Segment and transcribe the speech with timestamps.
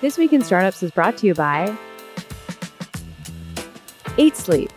[0.00, 1.76] This Week in Startups is brought to you by
[4.16, 4.70] 8 Sleep,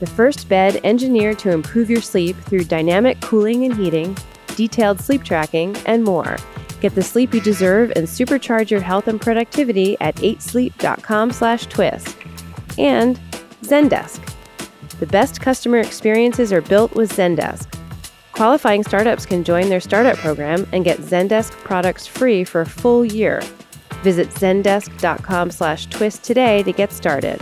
[0.00, 4.16] the first bed engineered to improve your sleep through dynamic cooling and heating,
[4.56, 6.36] detailed sleep tracking, and more.
[6.80, 12.16] Get the sleep you deserve and supercharge your health and productivity at 8sleep.com slash twist.
[12.78, 13.18] And
[13.62, 14.34] Zendesk.
[15.00, 17.77] The best customer experiences are built with Zendesk.
[18.38, 23.04] Qualifying startups can join their startup program and get Zendesk products free for a full
[23.04, 23.42] year.
[24.04, 27.40] Visit zendesk.com/twist today to get started.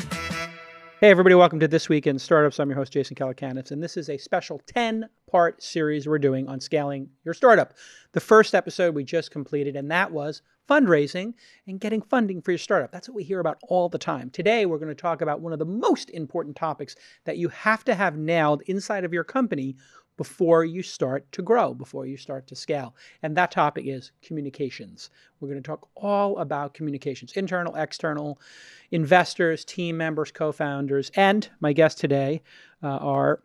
[1.03, 2.59] Hey, everybody, welcome to This Week in Startups.
[2.59, 6.49] I'm your host, Jason Calacanis, and this is a special 10 part series we're doing
[6.49, 7.75] on scaling your startup.
[8.13, 11.35] The first episode we just completed, and that was fundraising
[11.67, 12.91] and getting funding for your startup.
[12.91, 14.31] That's what we hear about all the time.
[14.31, 17.85] Today, we're going to talk about one of the most important topics that you have
[17.85, 19.77] to have nailed inside of your company
[20.17, 22.95] before you start to grow, before you start to scale.
[23.23, 25.11] And that topic is communications.
[25.41, 28.41] We're going to talk all about communications internal, external,
[28.91, 31.11] investors, team members, co founders.
[31.17, 32.43] And my guests today
[32.83, 33.43] uh, are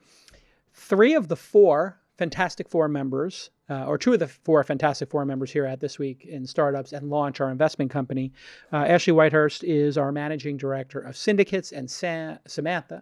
[0.73, 5.25] three of the four Fantastic Four members, uh, or two of the four Fantastic Four
[5.25, 8.31] members here at This Week in Startups and Launch, our investment company.
[8.71, 13.01] Uh, Ashley Whitehurst is our managing director of syndicates, and Sam, Samantha,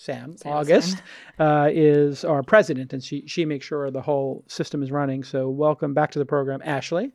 [0.00, 1.02] Sam, Sam August
[1.40, 5.24] uh, is our president, and she she makes sure the whole system is running.
[5.24, 7.10] So welcome back to the program, Ashley.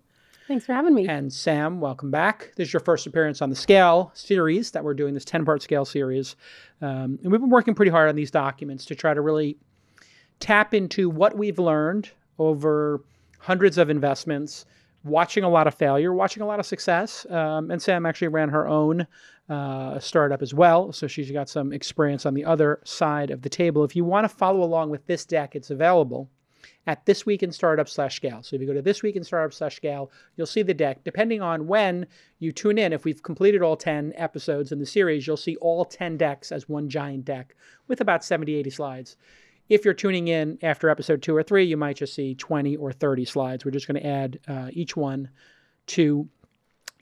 [0.50, 1.08] Thanks for having me.
[1.08, 2.52] And Sam, welcome back.
[2.58, 5.62] This is your first appearance on the Scale series that we're doing, this 10 part
[5.62, 6.36] Scale series.
[6.82, 9.56] Um, and we've been working pretty hard on these documents to try to really
[10.42, 13.02] tap into what we've learned over
[13.40, 14.66] hundreds of investments,
[15.06, 17.26] watching a lot of failure, watching a lot of success.
[17.30, 19.08] Um, and Sam actually ran her own
[19.50, 20.92] uh, startup as well.
[20.92, 23.84] So she's got some experience on the other side of the table.
[23.84, 26.30] If you want to follow along with this deck, it's available
[26.88, 28.44] at This Week in Startup slash Scale.
[28.44, 31.04] So if you go to This Week in Startup slash Scale, you'll see the deck.
[31.04, 32.08] Depending on when
[32.40, 35.86] you tune in, if we've completed all 10 episodes in the series, you'll see all
[35.86, 37.56] 10 decks as one giant deck
[37.88, 39.18] with about 70, 80 slides.
[39.70, 42.92] If you're tuning in after episode two or three, you might just see 20 or
[42.92, 43.64] 30 slides.
[43.64, 45.30] We're just going to add uh, each one
[45.88, 46.28] to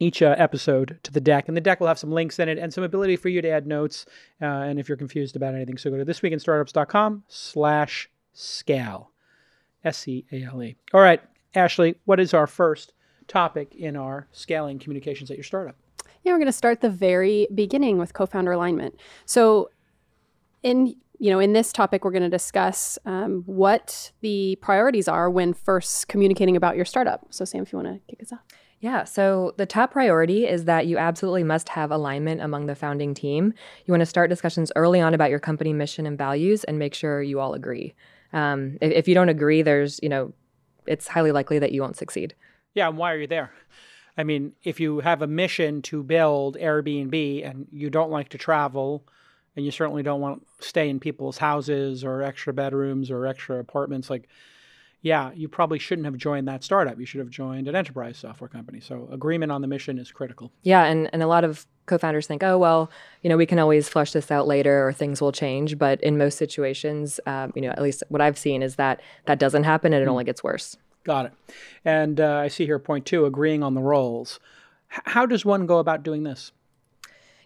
[0.01, 1.47] each uh, episode to the deck.
[1.47, 3.49] And the deck will have some links in it and some ability for you to
[3.49, 4.07] add notes.
[4.41, 9.11] Uh, and if you're confused about anything, so go to thisweekinstartups.com slash scale.
[9.83, 10.75] S-C-A-L-E.
[10.93, 11.21] All right,
[11.53, 12.93] Ashley, what is our first
[13.27, 15.75] topic in our scaling communications at your startup?
[16.23, 18.95] Yeah, we're going to start the very beginning with co-founder alignment.
[19.25, 19.69] So,
[20.63, 25.29] in you know, in this topic, we're going to discuss um, what the priorities are
[25.29, 27.27] when first communicating about your startup.
[27.29, 28.39] So, Sam, if you want to kick us off.
[28.81, 33.13] Yeah, so the top priority is that you absolutely must have alignment among the founding
[33.13, 33.53] team.
[33.85, 36.95] You want to start discussions early on about your company mission and values and make
[36.95, 37.93] sure you all agree.
[38.33, 40.33] Um, if, if you don't agree, there's, you know,
[40.87, 42.33] it's highly likely that you won't succeed.
[42.73, 43.51] Yeah, and why are you there?
[44.17, 48.39] I mean, if you have a mission to build Airbnb and you don't like to
[48.39, 49.05] travel,
[49.55, 53.59] and you certainly don't want to stay in people's houses or extra bedrooms or extra
[53.59, 54.27] apartments, like,
[55.01, 56.99] yeah, you probably shouldn't have joined that startup.
[56.99, 58.79] You should have joined an enterprise software company.
[58.79, 60.51] So agreement on the mission is critical.
[60.61, 62.89] Yeah, and, and a lot of co-founders think, oh well,
[63.23, 65.77] you know, we can always flush this out later or things will change.
[65.77, 69.39] But in most situations, um, you know, at least what I've seen is that that
[69.39, 70.77] doesn't happen and it only gets worse.
[71.03, 71.33] Got it.
[71.83, 74.39] And uh, I see here point two, agreeing on the roles.
[74.93, 76.51] H- how does one go about doing this?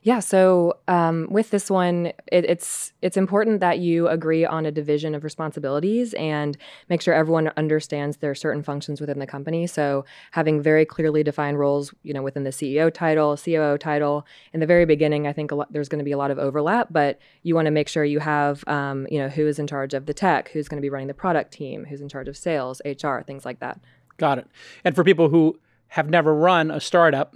[0.05, 4.71] Yeah, so um, with this one, it, it's it's important that you agree on a
[4.71, 6.55] division of responsibilities and
[6.89, 9.65] make sure everyone understands there are certain functions within the company.
[9.65, 14.27] So having very clearly defined roles, you know, within the CEO title, COO title.
[14.53, 16.89] In the very beginning, I think lot, there's going to be a lot of overlap,
[16.91, 19.95] but you want to make sure you have, um, you know, who is in charge
[19.95, 22.37] of the tech, who's going to be running the product team, who's in charge of
[22.37, 23.79] sales, HR, things like that.
[24.17, 24.47] Got it.
[24.83, 27.35] And for people who have never run a startup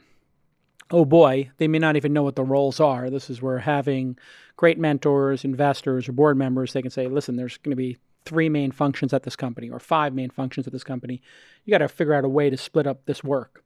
[0.91, 3.09] oh boy, they may not even know what the roles are.
[3.09, 4.17] This is where having
[4.55, 8.49] great mentors, investors, or board members, they can say, listen, there's going to be three
[8.49, 11.21] main functions at this company or five main functions at this company.
[11.65, 13.63] You got to figure out a way to split up this work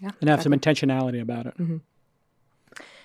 [0.00, 0.74] yeah, and have exactly.
[0.74, 1.58] some intentionality about it.
[1.58, 1.76] Mm-hmm.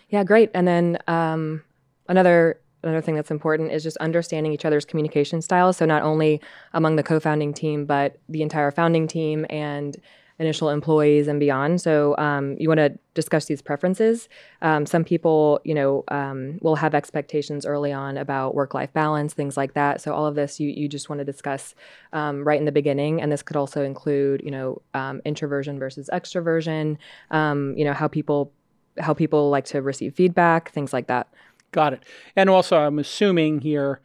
[0.10, 0.52] Yeah, great.
[0.54, 1.64] And then um,
[2.08, 5.78] another another thing that's important is just understanding each other's communication styles.
[5.78, 6.42] So not only
[6.74, 9.96] among the co-founding team, but the entire founding team and
[10.42, 11.80] initial employees and beyond.
[11.80, 14.28] So um, you want to discuss these preferences.
[14.62, 19.56] Um, some people, you know, um, will have expectations early on about work-life balance, things
[19.56, 20.02] like that.
[20.02, 21.76] So all of this, you you just want to discuss
[22.12, 26.10] um, right in the beginning, and this could also include, you know, um, introversion versus
[26.12, 26.98] extroversion.
[27.30, 28.52] Um, you know, how people
[29.00, 31.28] how people like to receive feedback, things like that.
[31.72, 32.04] Got it.
[32.36, 34.02] And also, I'm assuming here,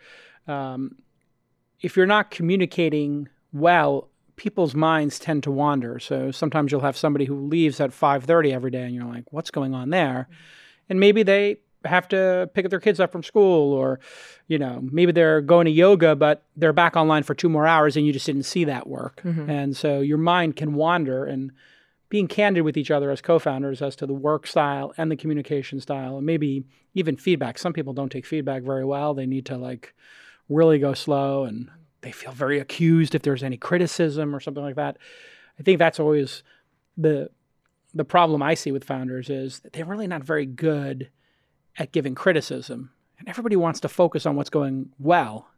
[1.81, 5.99] if you're not communicating well people's minds tend to wander.
[5.99, 9.51] So sometimes you'll have somebody who leaves at 5:30 every day and you're like, "What's
[9.51, 10.29] going on there?"
[10.89, 14.01] And maybe they have to pick up their kids up from school or
[14.49, 17.97] you know, maybe they're going to yoga but they're back online for 2 more hours
[17.97, 19.21] and you just didn't see that work.
[19.25, 19.49] Mm-hmm.
[19.51, 21.53] And so your mind can wander and
[22.09, 25.81] being candid with each other as co-founders as to the work style and the communication
[25.81, 27.59] style and maybe even feedback.
[27.59, 29.15] Some people don't take feedback very well.
[29.15, 29.95] They need to like
[30.49, 31.69] really go slow and
[32.07, 34.97] they feel very accused if there's any criticism or something like that.
[35.59, 36.45] I think that's always
[36.97, 37.31] the
[37.93, 41.11] the problem I see with founders is that they're really not very good
[41.79, 42.93] at giving criticism.
[43.19, 45.49] And everybody wants to focus on what's going well.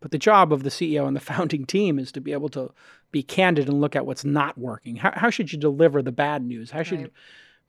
[0.00, 2.72] But the job of the CEO and the founding team is to be able to
[3.10, 4.96] be candid and look at what's not working.
[4.96, 6.72] How, how should you deliver the bad news?
[6.72, 7.12] How should right.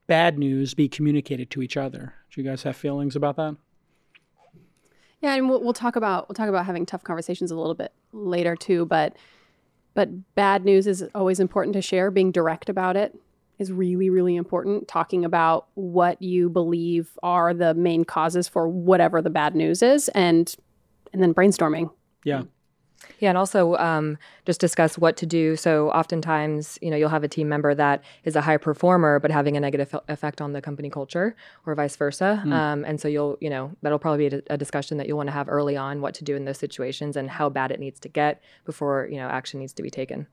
[0.08, 2.14] bad news be communicated to each other?
[2.32, 3.56] Do you guys have feelings about that?
[5.22, 7.92] Yeah, and we'll, we'll talk about we'll talk about having tough conversations a little bit
[8.12, 8.86] later too.
[8.86, 9.16] But
[9.94, 12.12] but bad news is always important to share.
[12.12, 13.18] Being direct about it
[13.58, 14.88] is really really important.
[14.88, 20.10] Talking about what you believe are the main causes for whatever the bad news is,
[20.10, 20.54] and
[21.14, 21.90] and then brainstorming.
[22.24, 22.44] Yeah.
[23.20, 25.56] Yeah, and also um, just discuss what to do.
[25.56, 29.32] So oftentimes, you know, you'll have a team member that is a high performer, but
[29.32, 31.36] having a negative effect on the company culture,
[31.66, 32.42] or vice versa.
[32.46, 32.54] Mm.
[32.54, 35.34] Um, and so you'll, you know, that'll probably be a discussion that you'll want to
[35.34, 38.10] have early on, what to do in those situations and how bad it needs to
[38.10, 40.28] get before you know action needs to be taken.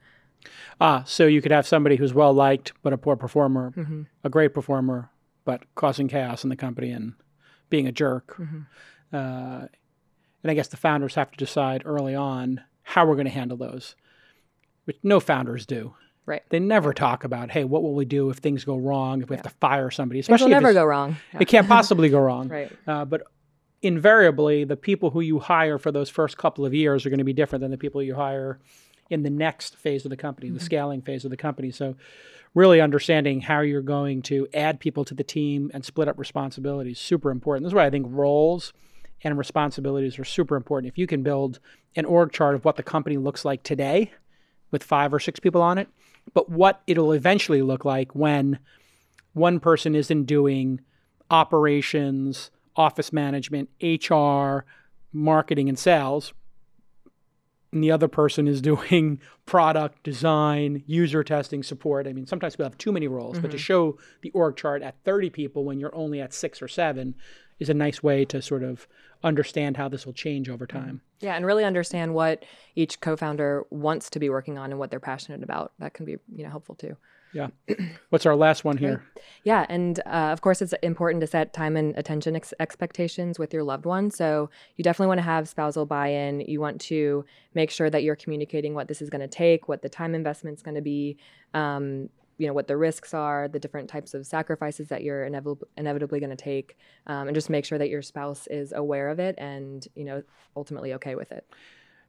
[0.80, 4.02] Ah, so you could have somebody who's well liked but a poor performer, mm-hmm.
[4.22, 5.10] a great performer
[5.44, 7.14] but causing chaos in the company and
[7.68, 8.36] being a jerk.
[8.38, 8.60] Mm-hmm.
[9.12, 9.66] Uh,
[10.44, 13.56] and I guess the founders have to decide early on how we're going to handle
[13.56, 13.96] those,
[14.84, 15.94] which no founders do.
[16.26, 16.42] Right.
[16.50, 19.36] They never talk about, hey, what will we do if things go wrong, if we
[19.36, 19.42] yeah.
[19.42, 20.20] have to fire somebody?
[20.20, 21.16] Especially will never go wrong.
[21.32, 21.40] Yeah.
[21.40, 22.48] It can't possibly go wrong.
[22.50, 22.70] right.
[22.86, 23.22] Uh, but
[23.80, 27.24] invariably, the people who you hire for those first couple of years are going to
[27.24, 28.60] be different than the people you hire
[29.08, 30.58] in the next phase of the company, mm-hmm.
[30.58, 31.70] the scaling phase of the company.
[31.70, 31.96] So,
[32.54, 37.00] really understanding how you're going to add people to the team and split up responsibilities
[37.00, 37.64] super important.
[37.64, 38.72] This is why I think roles
[39.22, 40.92] and responsibilities are super important.
[40.92, 41.60] If you can build
[41.96, 44.12] an org chart of what the company looks like today
[44.70, 45.88] with five or six people on it,
[46.32, 48.58] but what it'll eventually look like when
[49.32, 50.80] one person isn't doing
[51.30, 54.64] operations, office management, HR,
[55.12, 56.32] marketing, and sales,
[57.72, 62.06] and the other person is doing product design, user testing, support.
[62.06, 63.42] I mean, sometimes people have too many roles, mm-hmm.
[63.42, 63.62] but to mm-hmm.
[63.62, 67.14] show the org chart at 30 people when you're only at six or seven
[67.58, 68.86] is a nice way to sort of
[69.22, 71.00] understand how this will change over time.
[71.20, 75.00] Yeah, and really understand what each co-founder wants to be working on and what they're
[75.00, 75.72] passionate about.
[75.78, 76.96] That can be, you know, helpful too.
[77.32, 77.48] Yeah.
[78.10, 79.02] What's our last one here?
[79.42, 83.52] Yeah, and uh, of course, it's important to set time and attention ex- expectations with
[83.52, 84.12] your loved one.
[84.12, 86.40] So you definitely want to have spousal buy-in.
[86.42, 89.82] You want to make sure that you're communicating what this is going to take, what
[89.82, 91.16] the time investment is going to be.
[91.54, 92.08] Um,
[92.38, 96.20] you know what the risks are, the different types of sacrifices that you're inevitably inevitably
[96.20, 96.76] going to take,
[97.06, 100.22] um, and just make sure that your spouse is aware of it and you know
[100.56, 101.46] ultimately okay with it.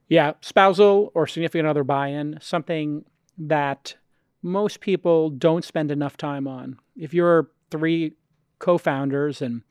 [0.08, 3.04] Yeah, spousal or significant other buy-in, something
[3.38, 3.96] that
[4.42, 6.78] most people don't spend enough time on.
[6.96, 8.14] If you're three
[8.58, 9.62] co-founders and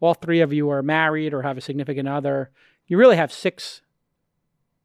[0.00, 2.50] all three of you are married or have a significant other,
[2.86, 3.82] you really have six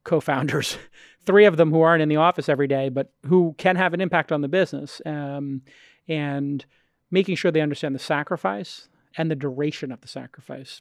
[0.08, 0.78] co-founders
[1.28, 4.00] three of them who aren't in the office every day, but who can have an
[4.00, 5.60] impact on the business, um,
[6.08, 6.64] and
[7.10, 10.80] making sure they understand the sacrifice and the duration of the sacrifice.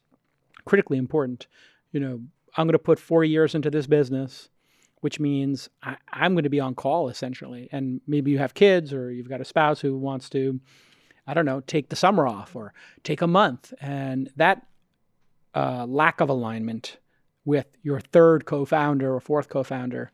[0.64, 1.48] Critically important.
[1.92, 2.22] You know,
[2.56, 4.48] I'm going to put four years into this business,
[5.02, 7.68] which means I, I'm going to be on call essentially.
[7.74, 10.62] And maybe you have kids or you've got a spouse who wants to,
[11.28, 12.74] I don't know, take the summer off or
[13.04, 13.74] take a month.
[13.82, 14.66] And that
[15.54, 17.00] uh, lack of alignment
[17.48, 20.12] with your third co-founder or fourth co-founder,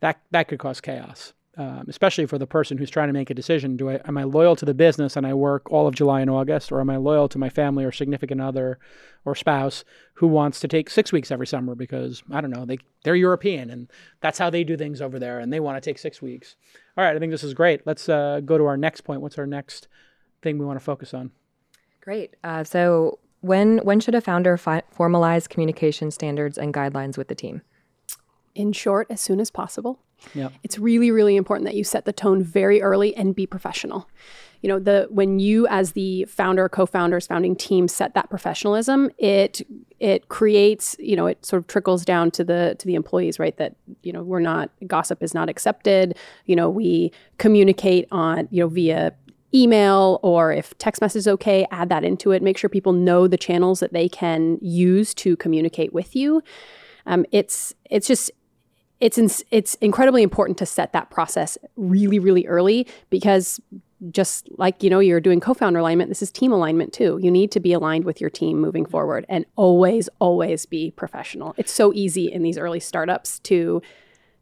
[0.00, 1.34] that that could cause chaos.
[1.56, 3.76] Um, especially for the person who's trying to make a decision.
[3.76, 6.30] Do I am I loyal to the business and I work all of July and
[6.30, 8.78] August, or am I loyal to my family or significant other
[9.24, 12.78] or spouse who wants to take six weeks every summer because I don't know they
[13.02, 15.98] they're European and that's how they do things over there and they want to take
[15.98, 16.54] six weeks.
[16.96, 17.84] All right, I think this is great.
[17.84, 19.20] Let's uh, go to our next point.
[19.20, 19.88] What's our next
[20.42, 21.32] thing we want to focus on?
[22.00, 22.36] Great.
[22.44, 27.34] Uh, so when when should a founder fi- formalize communication standards and guidelines with the
[27.34, 27.62] team?
[28.54, 30.00] In short, as soon as possible.
[30.34, 30.48] Yeah.
[30.62, 34.08] It's really really important that you set the tone very early and be professional.
[34.62, 39.62] You know, the when you as the founder, co-founders, founding team set that professionalism, it
[40.00, 43.56] it creates, you know, it sort of trickles down to the to the employees, right?
[43.56, 46.18] That, you know, we're not gossip is not accepted.
[46.46, 49.12] You know, we communicate on, you know, via
[49.54, 52.42] email or if text message is okay, add that into it.
[52.42, 56.42] Make sure people know the channels that they can use to communicate with you.
[57.06, 58.30] Um, it's it's just
[59.00, 63.60] it's in, it's incredibly important to set that process really really early because
[64.10, 67.50] just like you know you're doing co-founder alignment this is team alignment too you need
[67.50, 71.92] to be aligned with your team moving forward and always always be professional it's so
[71.94, 73.82] easy in these early startups to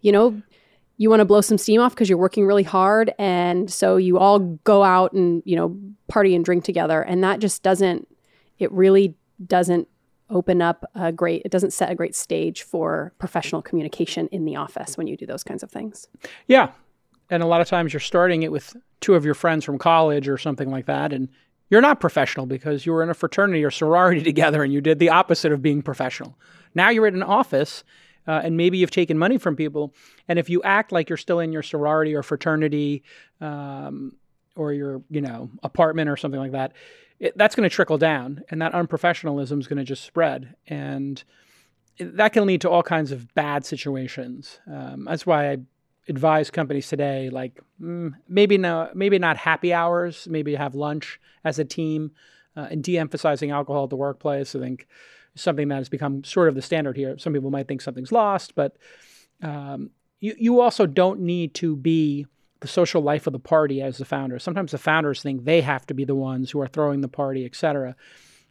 [0.03, 0.43] you know
[0.97, 4.19] you want to blow some steam off because you're working really hard and so you
[4.19, 5.77] all go out and you know
[6.09, 8.09] party and drink together and that just doesn't
[8.59, 9.89] it really doesn't
[10.31, 14.57] open up a great it doesn't set a great stage for professional communication in the
[14.57, 16.09] office when you do those kinds of things.
[16.47, 16.71] Yeah
[17.29, 20.29] and a lot of times you're starting it with two of your friends from college
[20.29, 21.29] or something like that and
[21.69, 24.99] you're not professional because you were in a fraternity or sorority together and you did
[24.99, 26.39] the opposite of being professional.
[26.75, 27.85] Now you're in an office
[28.27, 29.95] uh, and maybe you've taken money from people
[30.29, 33.03] and if you act like you're still in your sorority or fraternity
[33.41, 34.15] um,
[34.55, 36.73] or your you know apartment or something like that
[37.19, 41.25] it, that's going to trickle down and that unprofessionalism is going to just spread and
[41.99, 44.61] that can lead to all kinds of bad situations.
[44.71, 45.57] Um, that's why i
[46.09, 51.59] advise companies today like mm, maybe no maybe not happy hours maybe have lunch as
[51.59, 52.13] a team
[52.57, 54.55] uh, and de-emphasizing alcohol at the workplace.
[54.55, 54.87] I think
[55.37, 57.17] something that has become sort of the standard here.
[57.19, 58.77] Some people might think something's lost but
[59.43, 59.91] um,
[60.21, 62.27] you, you also don't need to be
[62.61, 65.87] the social life of the party as the founder sometimes the founders think they have
[65.87, 67.95] to be the ones who are throwing the party etc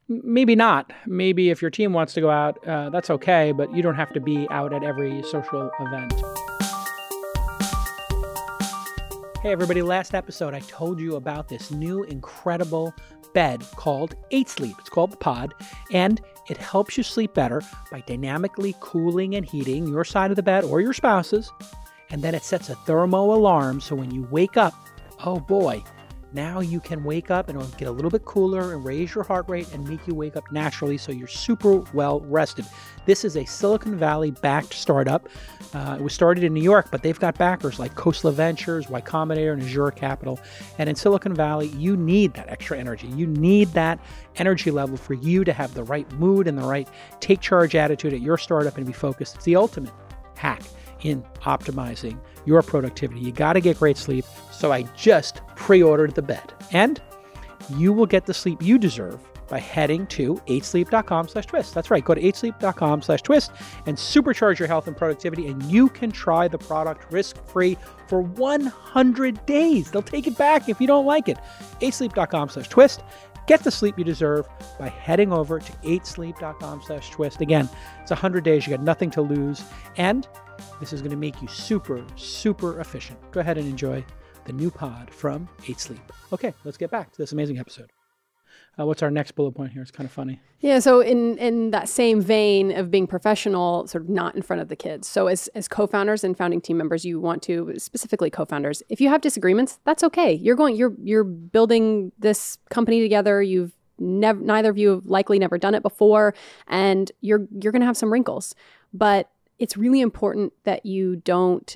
[0.07, 0.93] maybe not.
[1.05, 4.13] Maybe if your team wants to go out uh, that's okay but you don't have
[4.13, 6.13] to be out at every social event.
[9.41, 12.93] Hey, everybody, last episode I told you about this new incredible
[13.35, 14.75] bed called 8 Sleep.
[14.79, 15.53] It's called the Pod,
[15.91, 17.61] and it helps you sleep better
[17.91, 21.51] by dynamically cooling and heating your side of the bed or your spouse's.
[22.11, 24.73] And then it sets a thermo alarm so when you wake up,
[25.25, 25.83] oh boy,
[26.35, 29.23] now you can wake up and it'll get a little bit cooler and raise your
[29.23, 32.65] heart rate and make you wake up naturally so you're super well rested.
[33.05, 35.29] This is a Silicon Valley backed startup.
[35.73, 39.01] Uh, it was started in New York, but they've got backers like Khosla Ventures, Y
[39.01, 40.39] Combinator, and Azure Capital.
[40.77, 43.07] And in Silicon Valley, you need that extra energy.
[43.07, 43.99] You need that
[44.35, 46.87] energy level for you to have the right mood and the right
[47.19, 49.35] take charge attitude at your startup and be focused.
[49.35, 49.93] It's the ultimate
[50.35, 50.61] hack
[51.05, 53.21] in optimizing your productivity.
[53.21, 54.25] You got to get great sleep.
[54.51, 56.53] So I just pre ordered the bed.
[56.71, 57.01] And
[57.77, 61.73] you will get the sleep you deserve by heading to 8sleep.com slash twist.
[61.73, 62.03] That's right.
[62.03, 63.51] Go to 8sleep.com slash twist
[63.85, 65.47] and supercharge your health and productivity.
[65.47, 69.91] And you can try the product risk free for 100 days.
[69.91, 71.37] They'll take it back if you don't like it.
[71.81, 73.01] 8sleep.com slash twist.
[73.47, 74.47] Get the sleep you deserve
[74.79, 77.41] by heading over to 8sleep.com slash twist.
[77.41, 77.69] Again,
[78.01, 78.65] it's 100 days.
[78.65, 79.63] You got nothing to lose.
[79.97, 80.27] And
[80.79, 83.19] this is going to make you super, super efficient.
[83.31, 84.03] Go ahead and enjoy
[84.45, 86.11] the new pod from 8 Sleep.
[86.33, 87.91] Okay, let's get back to this amazing episode.
[88.77, 89.81] Uh, what's our next bullet point here?
[89.81, 90.41] It's kind of funny.
[90.59, 90.79] Yeah.
[90.79, 94.67] So in in that same vein of being professional, sort of not in front of
[94.67, 95.07] the kids.
[95.07, 98.83] So as as co-founders and founding team members, you want to specifically co-founders.
[98.89, 100.33] If you have disagreements, that's okay.
[100.33, 100.75] You're going.
[100.75, 103.41] You're you're building this company together.
[103.41, 106.33] You've never neither of you have likely never done it before,
[106.67, 108.55] and you're you're going to have some wrinkles.
[108.93, 109.29] But
[109.59, 111.75] it's really important that you don't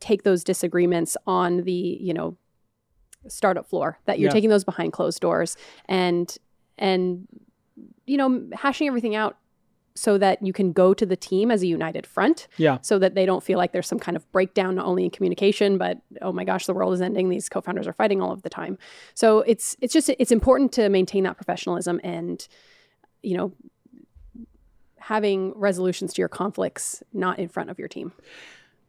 [0.00, 2.36] take those disagreements on the you know
[3.28, 4.34] startup floor that you're yeah.
[4.34, 6.38] taking those behind closed doors and
[6.78, 7.28] and
[8.06, 9.36] you know hashing everything out
[9.94, 12.78] so that you can go to the team as a united front yeah.
[12.80, 15.78] so that they don't feel like there's some kind of breakdown not only in communication
[15.78, 17.28] but oh my gosh the world is ending.
[17.28, 18.78] These co-founders are fighting all of the time.
[19.14, 22.46] So it's it's just it's important to maintain that professionalism and
[23.22, 23.52] you know
[25.02, 28.12] having resolutions to your conflicts not in front of your team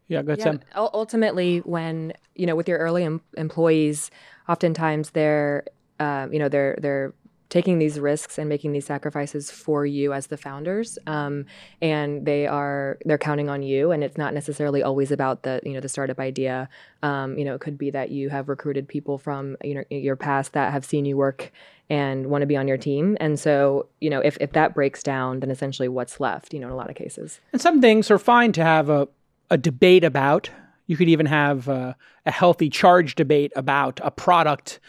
[0.08, 0.40] yeah, good.
[0.40, 4.12] Yeah, ultimately, when you know, with your early em- employees,
[4.50, 5.64] oftentimes they're,
[6.00, 7.14] uh, you know, they're they're
[7.54, 11.46] taking these risks and making these sacrifices for you as the founders um,
[11.84, 15.72] and they are they're counting on you and it's not necessarily always about the you
[15.72, 16.68] know the startup idea
[17.04, 20.16] um, you know it could be that you have recruited people from you know your
[20.16, 21.52] past that have seen you work
[21.92, 25.04] and want to be on your team and so you know if, if that breaks
[25.04, 28.10] down then essentially what's left you know in a lot of cases and some things
[28.10, 29.08] are fine to have a
[29.54, 30.50] a debate about.
[30.88, 31.96] You could even have a,
[32.26, 34.80] a healthy charge debate about a product.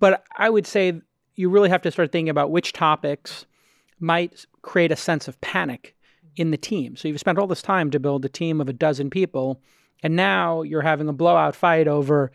[0.00, 1.02] But I would say
[1.34, 3.46] you really have to start thinking about which topics
[4.00, 5.94] might create a sense of panic
[6.36, 6.96] in the team.
[6.96, 9.60] So you've spent all this time to build a team of a dozen people,
[10.02, 12.32] and now you're having a blowout fight over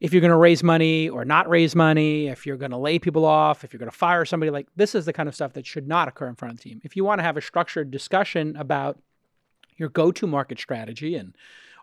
[0.00, 2.98] if you're going to raise money or not raise money, if you're going to lay
[2.98, 4.50] people off, if you're going to fire somebody.
[4.50, 6.68] Like this is the kind of stuff that should not occur in front of the
[6.68, 6.80] team.
[6.84, 8.98] If you want to have a structured discussion about
[9.76, 11.34] your go to market strategy and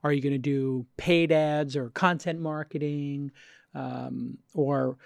[0.04, 3.32] are you going to do paid ads or content marketing
[3.74, 4.98] um, or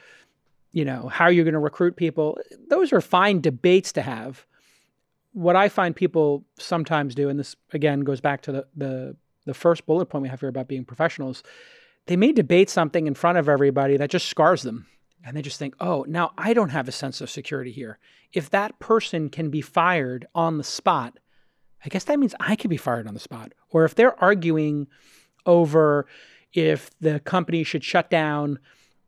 [0.71, 2.37] you know how you're going to recruit people
[2.69, 4.45] those are fine debates to have
[5.33, 9.15] what i find people sometimes do and this again goes back to the, the,
[9.49, 11.43] the first bullet point we have here about being professionals,
[12.05, 14.87] they may debate something in front of everybody that just scars them.
[15.25, 17.99] And they just think, oh, now I don't have a sense of security here.
[18.31, 21.19] If that person can be fired on the spot,
[21.83, 23.53] I guess that means I could be fired on the spot.
[23.69, 24.87] Or if they're arguing
[25.45, 26.05] over
[26.53, 28.59] if the company should shut down,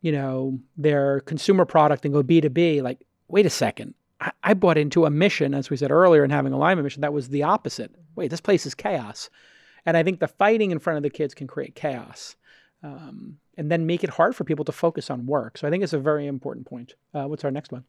[0.01, 3.93] you know, their consumer product and go B2B, like, wait a second.
[4.19, 7.01] I, I bought into a mission, as we said earlier, and having a alignment mission
[7.01, 7.91] that was the opposite.
[8.15, 9.29] Wait, this place is chaos.
[9.85, 12.35] And I think the fighting in front of the kids can create chaos.
[12.83, 15.57] Um, and then make it hard for people to focus on work.
[15.57, 16.95] So I think it's a very important point.
[17.13, 17.83] Uh, what's our next one?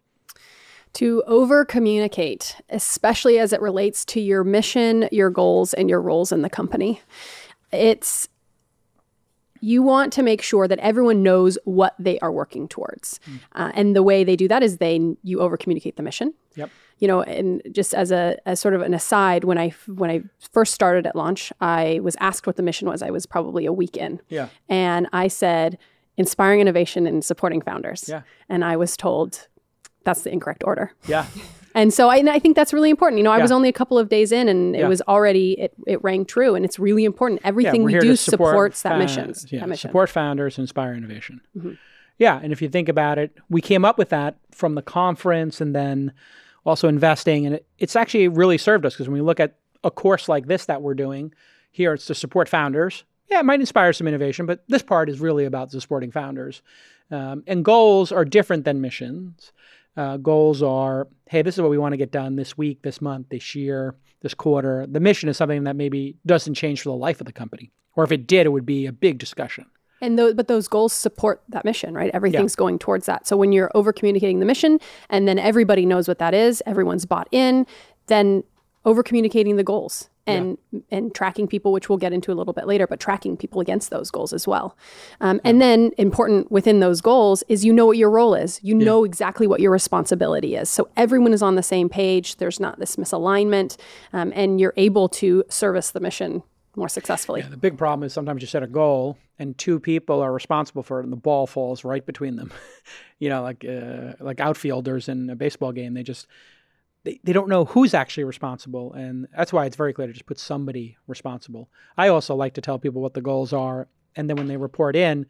[0.95, 6.31] To over communicate, especially as it relates to your mission, your goals, and your roles
[6.31, 7.01] in the company.
[7.73, 8.29] It's
[9.63, 13.21] you want to make sure that everyone knows what they are working towards.
[13.29, 13.41] Mm.
[13.55, 16.35] Uh, and the way they do that is they you over communicate the mission.
[16.57, 16.71] Yep.
[16.99, 20.23] You know, and just as a as sort of an aside, when I when I
[20.51, 23.03] first started at launch, I was asked what the mission was.
[23.03, 24.21] I was probably a week in.
[24.29, 24.49] Yeah.
[24.69, 25.79] And I said
[26.17, 28.09] inspiring innovation and supporting founders.
[28.09, 28.23] Yeah.
[28.49, 29.47] And I was told
[30.05, 30.93] that's the incorrect order.
[31.07, 31.27] Yeah.
[31.75, 33.19] And so I, I, think that's really important.
[33.19, 33.43] You know, I yeah.
[33.43, 34.85] was only a couple of days in, and yeah.
[34.85, 37.41] it was already it, it rang true, and it's really important.
[37.45, 39.89] Everything yeah, we do supports support that, mission, yeah, that mission.
[39.89, 41.41] Support founders, inspire innovation.
[41.57, 41.73] Mm-hmm.
[42.19, 45.61] Yeah, and if you think about it, we came up with that from the conference,
[45.61, 46.13] and then
[46.65, 49.91] also investing, and it, it's actually really served us because when we look at a
[49.91, 51.33] course like this that we're doing
[51.71, 53.05] here, it's to support founders.
[53.31, 56.63] Yeah, it might inspire some innovation, but this part is really about the supporting founders.
[57.11, 59.53] Um, and goals are different than missions
[59.97, 63.01] uh, goals are hey, this is what we want to get done this week, this
[63.01, 64.87] month, this year, this quarter.
[64.87, 67.71] The mission is something that maybe doesn't change for the life of the company.
[67.97, 69.67] Or if it did, it would be a big discussion.
[70.03, 72.11] And those, but those goals support that mission, right?
[72.13, 72.59] Everything's yeah.
[72.59, 73.27] going towards that.
[73.27, 77.07] So when you're over communicating the mission and then everybody knows what that is, everyone's
[77.07, 77.67] bought in,
[78.09, 78.45] then
[78.85, 80.81] over communicating the goals and yeah.
[80.91, 83.91] and tracking people, which we'll get into a little bit later, but tracking people against
[83.91, 84.77] those goals as well.
[85.21, 85.51] Um, yeah.
[85.51, 88.61] And then important within those goals is you know what your role is.
[88.63, 88.85] You yeah.
[88.85, 90.71] know exactly what your responsibility is.
[90.71, 92.37] So everyone is on the same page.
[92.37, 93.77] There's not this misalignment,
[94.13, 96.43] um, and you're able to service the mission
[96.77, 97.43] more successfully.
[97.43, 101.01] the big problem is sometimes you set a goal and two people are responsible for
[101.01, 102.53] it, and the ball falls right between them.
[103.19, 106.27] you know, like uh, like outfielders in a baseball game, they just
[107.05, 108.93] they, they don't know who's actually responsible.
[108.93, 111.69] And that's why it's very clear to just put somebody responsible.
[111.97, 113.89] I also like to tell people what the goals are.
[114.15, 115.27] And then when they report in,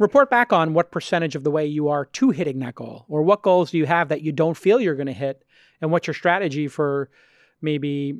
[0.00, 3.22] report back on what percentage of the way you are to hitting that goal or
[3.22, 5.44] what goals do you have that you don't feel you're going to hit
[5.80, 7.10] and what's your strategy for
[7.60, 8.18] maybe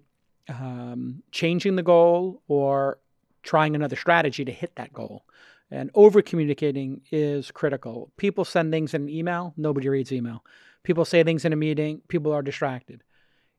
[0.49, 2.99] um, changing the goal or
[3.43, 5.25] trying another strategy to hit that goal
[5.71, 10.45] and over communicating is critical people send things in an email nobody reads email
[10.83, 13.03] People say things in a meeting, people are distracted.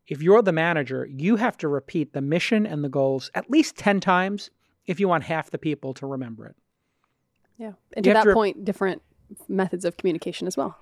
[0.08, 3.78] If you're the manager, you have to repeat the mission and the goals at least
[3.78, 4.50] 10 times
[4.88, 6.56] if you want half the people to remember it.
[7.58, 7.74] Yeah.
[7.94, 9.02] And you to that to point, different
[9.48, 10.78] methods of communication as well.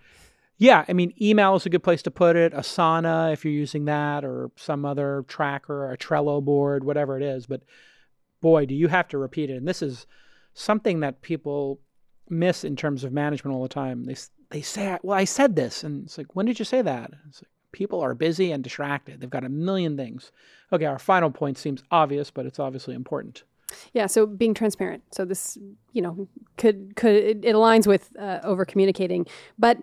[0.57, 2.53] Yeah, I mean, email is a good place to put it.
[2.53, 7.45] Asana, if you're using that, or some other tracker, a Trello board, whatever it is.
[7.45, 7.61] But
[8.41, 9.55] boy, do you have to repeat it.
[9.55, 10.05] And this is
[10.53, 11.79] something that people
[12.29, 14.05] miss in terms of management all the time.
[14.05, 14.15] They
[14.49, 15.83] they say, well, I said this.
[15.83, 17.11] And it's like, when did you say that?
[17.27, 19.21] It's like, people are busy and distracted.
[19.21, 20.31] They've got a million things.
[20.73, 23.43] Okay, our final point seems obvious, but it's obviously important.
[23.93, 25.03] Yeah, so being transparent.
[25.11, 25.57] So this,
[25.93, 29.27] you know, could could it, it aligns with uh, over communicating,
[29.59, 29.77] but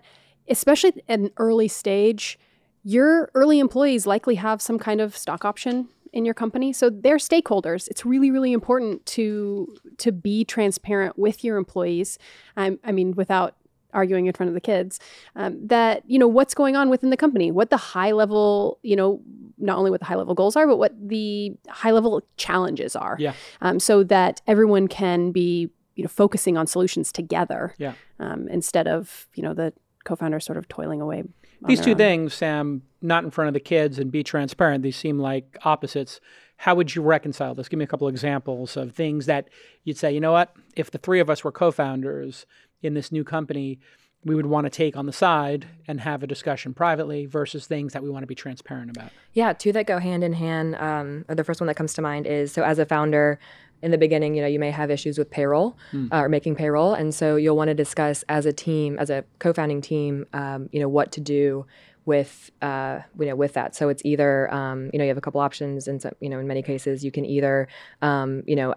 [0.49, 2.39] especially at an early stage,
[2.83, 7.19] your early employees likely have some kind of stock option in your company so they're
[7.19, 12.17] stakeholders it's really really important to to be transparent with your employees
[12.57, 13.57] um, i mean without
[13.97, 15.01] arguing in front of the kids
[15.35, 18.95] um, that you know what's going on within the company what the high level you
[18.95, 19.21] know
[19.59, 23.17] not only what the high level goals are but what the high level challenges are.
[23.19, 23.33] Yeah.
[23.61, 27.95] Um, so that everyone can be you know focusing on solutions together yeah.
[28.21, 29.73] um, instead of you know the
[30.05, 31.25] co-founder sort of toiling away
[31.67, 31.97] these two own.
[31.97, 36.21] things sam not in front of the kids and be transparent these seem like opposites.
[36.59, 37.69] How would you reconcile this?
[37.69, 39.49] Give me a couple examples of things that
[39.85, 40.55] you'd say you know what?
[40.75, 42.47] If the three of us were co-founders
[42.87, 43.79] in this new company
[44.25, 47.93] we would want to take on the side and have a discussion privately versus things
[47.93, 49.13] that we want to be transparent about.
[49.35, 50.75] Yeah, two that go hand in hand.
[50.77, 53.39] Um, the first one that comes to mind is so as a founder,
[53.83, 56.13] in the beginning, you know, you may have issues with payroll mm.
[56.13, 59.25] uh, or making payroll, and so you'll want to discuss as a team, as a
[59.39, 61.67] co-founding team, um, you know, what to do
[62.07, 63.75] with uh, you know with that.
[63.75, 66.39] So it's either um, you know you have a couple options, and so, you know
[66.39, 67.69] in many cases you can either
[68.01, 68.75] um, you know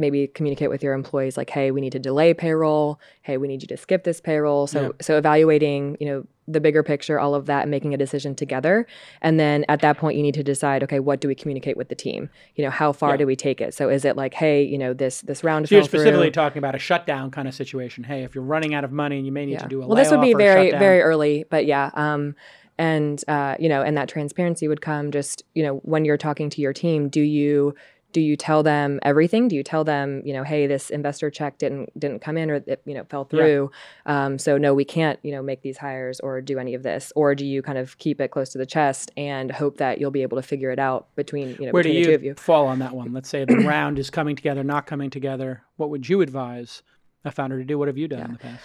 [0.00, 3.62] maybe communicate with your employees like hey we need to delay payroll hey we need
[3.62, 4.88] you to skip this payroll so Yeah.
[5.00, 8.84] so evaluating you know the bigger picture all of that and making a decision together
[9.20, 11.88] and then at that point you need to decide okay what do we communicate with
[11.88, 13.18] the team you know how far Yeah.
[13.18, 15.76] do we take it so is it like hey you know this this round So
[15.76, 16.00] you're fell through.
[16.00, 18.02] specifically talking about a shutdown kind of situation.
[18.02, 19.96] Hey, if you're running out of money and you may need to do a well
[19.96, 22.34] this would be very very early but yeah um
[22.78, 26.48] and uh, you know and that transparency would come just you know when you're talking
[26.50, 27.74] to your team do you
[28.12, 31.58] do you tell them everything do you tell them you know hey this investor check
[31.58, 33.38] didn't didn't come in or it you know fell Yeah.
[33.38, 33.70] through
[34.06, 37.12] um, so no we can't you know make these hires or do any of this
[37.16, 40.10] or do you kind of keep it close to the chest and hope that you'll
[40.10, 42.22] be able to figure it out between you know Where do between the two of
[42.22, 43.12] you you fall on that one?
[43.12, 45.62] Let's say the round is coming together, not coming together.
[45.76, 46.82] What would you advise
[47.24, 47.78] a founder to do?
[47.78, 48.64] What have you done in the past?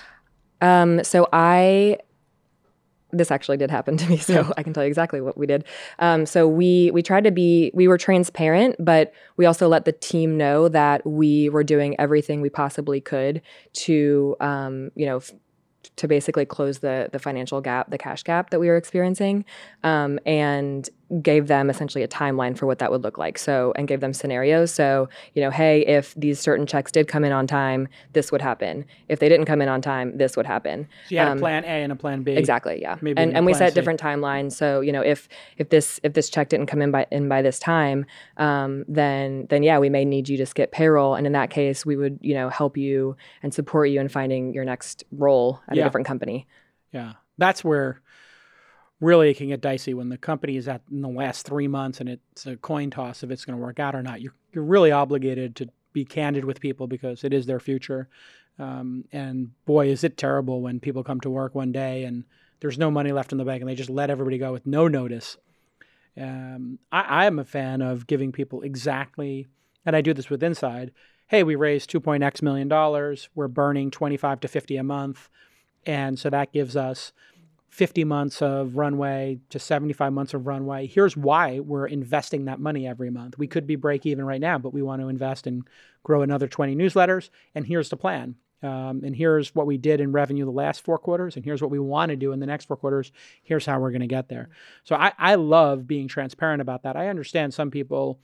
[0.61, 1.97] Um, so I
[3.17, 4.51] this actually did happen to me, so Yeah.
[4.57, 5.65] I can tell you exactly what we did.
[5.99, 9.91] Um, so we we tried to be we were transparent, but we also let the
[9.91, 13.41] team know that we were doing everything we possibly could
[13.73, 15.17] to um, you know.
[15.17, 15.31] F-
[15.97, 19.45] to basically close the the financial gap, the cash gap that we were experiencing,
[19.83, 20.89] um, and
[21.21, 23.37] gave them essentially a timeline for what that would look like.
[23.37, 24.71] So, and gave them scenarios.
[24.71, 28.41] So, you know, hey, if these certain checks did come in on time, this would
[28.41, 28.85] happen.
[29.07, 30.87] If they didn't come in on time, this would happen.
[31.07, 32.31] So you had Um, a plan A and a plan B.
[32.31, 32.97] Exactly, yeah.
[33.01, 33.75] Maybe and and we set C.
[33.75, 34.53] different timelines.
[34.53, 37.41] So you know, if if this if this check didn't come in by in by
[37.43, 38.05] this time,
[38.37, 41.85] um, then then yeah, we may need you to skip payroll, and in that case,
[41.85, 45.75] we would you know help you and support you in finding your next role at
[45.75, 45.83] Yeah.
[45.83, 46.47] a different company.
[46.91, 48.01] Yeah, that's where
[49.01, 51.99] really it can get dicey when the company is at in the last three months
[51.99, 54.21] and it's a coin toss if it's going to work out or not.
[54.21, 58.07] You're you're really obligated to be candid with people because it is their future.
[58.57, 62.23] Um, and boy, is it terrible when people come to work one day and
[62.61, 64.87] there's no money left in the bank and they just let everybody go with no
[64.87, 65.37] notice.
[66.19, 69.47] Um, I, I am a fan of giving people exactly,
[69.85, 70.91] and I do this with Inside.
[71.27, 73.29] Hey, we raised 2.x million dollars.
[73.35, 75.29] We're burning 25 to 50 a month.
[75.85, 77.11] And so that gives us
[77.75, 80.87] 50 months of runway to 75 months of runway.
[80.87, 83.37] Here's why we're investing that money every month.
[83.37, 85.67] We could be break even right now, but we want to invest and
[86.01, 87.29] grow another 20 newsletters.
[87.53, 88.35] And here's the plan.
[88.63, 91.35] Um, and here's what we did in revenue the last four quarters.
[91.35, 93.11] And here's what we want to do in the next four quarters.
[93.43, 94.47] Here's how we're going to get there.
[94.85, 96.95] So I, I love being transparent about that.
[96.95, 98.19] I understand some people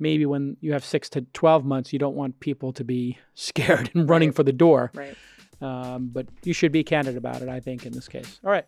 [0.00, 3.90] maybe when you have six to 12 months, you don't want people to be scared
[3.94, 4.36] and running Right.
[4.36, 4.90] for the door.
[4.92, 5.16] Right.
[5.62, 8.40] Um, but you should be candid about it, I think, in this case.
[8.44, 8.66] All right.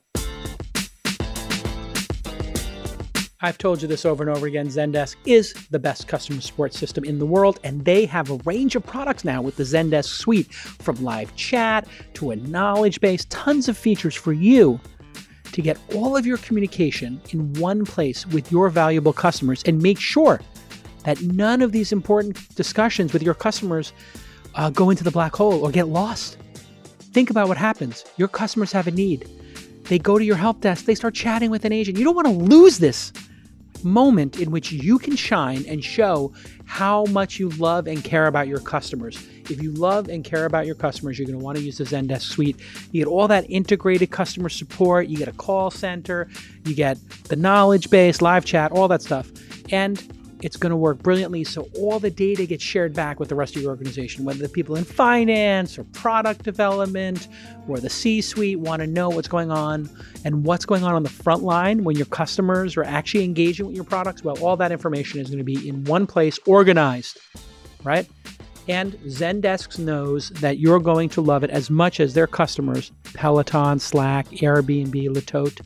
[3.40, 4.68] I've told you this over and over again.
[4.68, 8.74] Zendesk is the best customer support system in the world, and they have a range
[8.74, 13.68] of products now with the Zendesk suite from live chat to a knowledge base, tons
[13.68, 14.80] of features for you
[15.52, 20.00] to get all of your communication in one place with your valuable customers and make
[20.00, 20.40] sure
[21.04, 23.92] that none of these important discussions with your customers
[24.54, 26.38] uh, go into the black hole or get lost.
[27.14, 28.04] Think about what happens.
[28.16, 29.30] Your customers have a need.
[29.84, 31.96] They go to your help desk, they start chatting with an agent.
[31.96, 33.12] You don't want to lose this
[33.84, 36.32] moment in which you can shine and show
[36.64, 39.24] how much you love and care about your customers.
[39.48, 41.84] If you love and care about your customers, you're going to want to use the
[41.84, 42.56] Zendesk suite.
[42.90, 46.28] You get all that integrated customer support, you get a call center,
[46.64, 49.30] you get the knowledge base, live chat, all that stuff.
[49.70, 50.02] And
[50.44, 53.56] it's going to work brilliantly so all the data gets shared back with the rest
[53.56, 57.28] of your organization whether the people in finance or product development
[57.66, 59.88] or the c-suite want to know what's going on
[60.24, 63.74] and what's going on on the front line when your customers are actually engaging with
[63.74, 67.18] your products well all that information is going to be in one place organized
[67.82, 68.06] right
[68.68, 73.78] and Zendesk knows that you're going to love it as much as their customers Peloton,
[73.78, 75.60] Slack, Airbnb, Le Tote.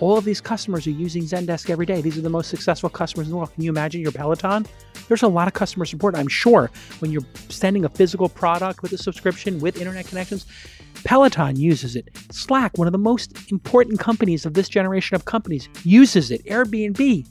[0.00, 2.00] All of these customers are using Zendesk every day.
[2.00, 3.52] These are the most successful customers in the world.
[3.54, 4.66] Can you imagine your Peloton?
[5.08, 8.92] There's a lot of customer support, I'm sure, when you're sending a physical product with
[8.92, 10.46] a subscription with internet connections.
[11.04, 12.08] Peloton uses it.
[12.30, 16.44] Slack, one of the most important companies of this generation of companies, uses it.
[16.46, 17.26] Airbnb,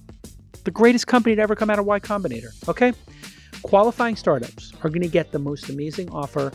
[0.64, 2.70] the greatest company to ever come out of Y Combinator.
[2.70, 2.94] Okay?
[3.64, 6.52] Qualifying startups are going to get the most amazing offer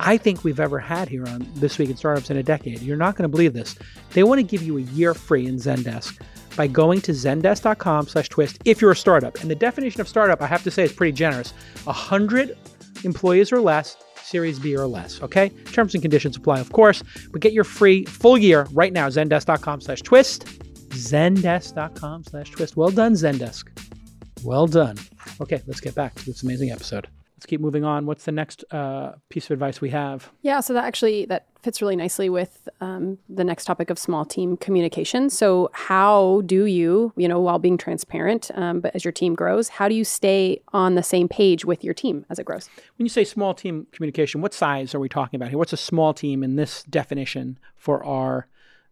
[0.00, 2.80] I think we've ever had here on This Week in Startups in a decade.
[2.80, 3.76] You're not going to believe this.
[4.10, 6.20] They want to give you a year free in Zendesk
[6.56, 9.40] by going to zendesk.com slash twist if you're a startup.
[9.40, 11.52] And the definition of startup, I have to say, is pretty generous.
[11.84, 12.56] 100
[13.04, 15.50] employees or less, Series B or less, okay?
[15.72, 17.02] Terms and conditions apply, of course.
[17.30, 20.46] But get your free full year right now, zendesk.com slash twist.
[20.90, 22.76] Zendesk.com slash twist.
[22.76, 23.68] Well done, Zendesk.
[24.42, 24.96] Well done.
[25.40, 27.08] Okay, let's get back to this amazing episode.
[27.36, 28.06] Let's keep moving on.
[28.06, 30.30] What's the next uh, piece of advice we have?
[30.42, 34.24] Yeah, so that actually that fits really nicely with um, the next topic of small
[34.24, 35.28] team communication.
[35.28, 39.68] So, how do you, you know, while being transparent, um, but as your team grows,
[39.68, 42.70] how do you stay on the same page with your team as it grows?
[42.96, 45.58] When you say small team communication, what size are we talking about here?
[45.58, 48.46] What's a small team in this definition for our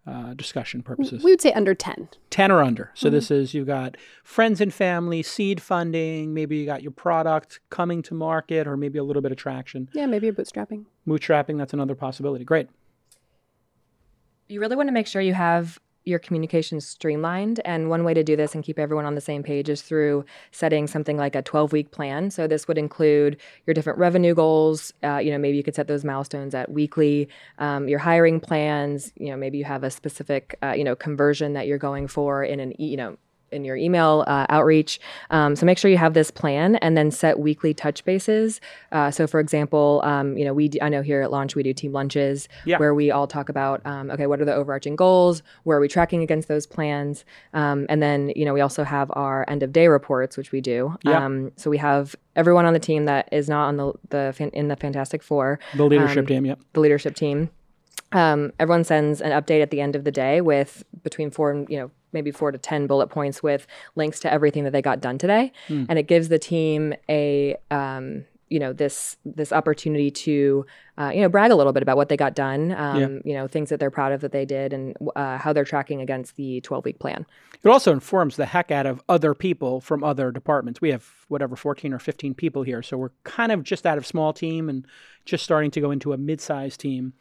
[0.06, 1.22] uh, discussion purposes?
[1.22, 2.08] We would say under 10.
[2.30, 2.90] 10 or under.
[2.94, 3.14] So mm-hmm.
[3.14, 8.02] this is you've got friends and family, seed funding, maybe you got your product coming
[8.02, 9.88] to market, or maybe a little bit of traction.
[9.92, 10.84] Yeah, maybe you're bootstrapping.
[11.06, 12.44] Bootstrapping, that's another possibility.
[12.44, 12.68] Great.
[14.48, 17.60] You really want to make sure you have your communication streamlined.
[17.64, 20.24] And one way to do this and keep everyone on the same page is through
[20.50, 22.30] setting something like a 12 week plan.
[22.30, 24.92] So this would include your different revenue goals.
[25.02, 27.28] Uh, you know, maybe you could set those milestones at weekly.
[27.58, 29.12] Um, your hiring plans.
[29.16, 32.44] You know, maybe you have a specific uh, you know conversion that you're going for
[32.44, 33.16] in an you know
[33.50, 35.00] in your email uh, outreach.
[35.30, 38.60] Um, so make sure you have this plan and then set weekly touch bases.
[38.92, 41.72] Uh, so for example, um, you know, we I know here at Launch we do
[41.72, 42.78] team lunches yeah.
[42.78, 45.42] where we all talk about um, okay, what are the overarching goals?
[45.62, 47.24] Where are we tracking against those plans?
[47.52, 50.60] Um, and then you know we also have our end of day reports, which we
[50.60, 50.96] do.
[51.02, 51.24] Yeah.
[51.24, 54.68] Um, so we have everyone on the team that is not on the the in
[54.68, 56.46] the Fantastic Four, the leadership um, team.
[56.46, 57.50] Yep, the leadership team.
[58.14, 61.68] Um, everyone sends an update at the end of the day with between four and
[61.68, 65.00] you know maybe four to 10 bullet points with links to everything that they got
[65.00, 65.52] done today.
[65.68, 65.86] Mm.
[65.88, 70.64] And it gives the team a, um, you know this this opportunity to
[70.98, 73.08] uh, you know brag a little bit about what they got done um, yeah.
[73.24, 76.00] you know things that they're proud of that they did and uh, how they're tracking
[76.00, 77.26] against the 12 week plan
[77.62, 81.56] it also informs the heck out of other people from other departments we have whatever
[81.56, 84.86] 14 or 15 people here so we're kind of just out of small team and
[85.24, 87.14] just starting to go into a mid-sized team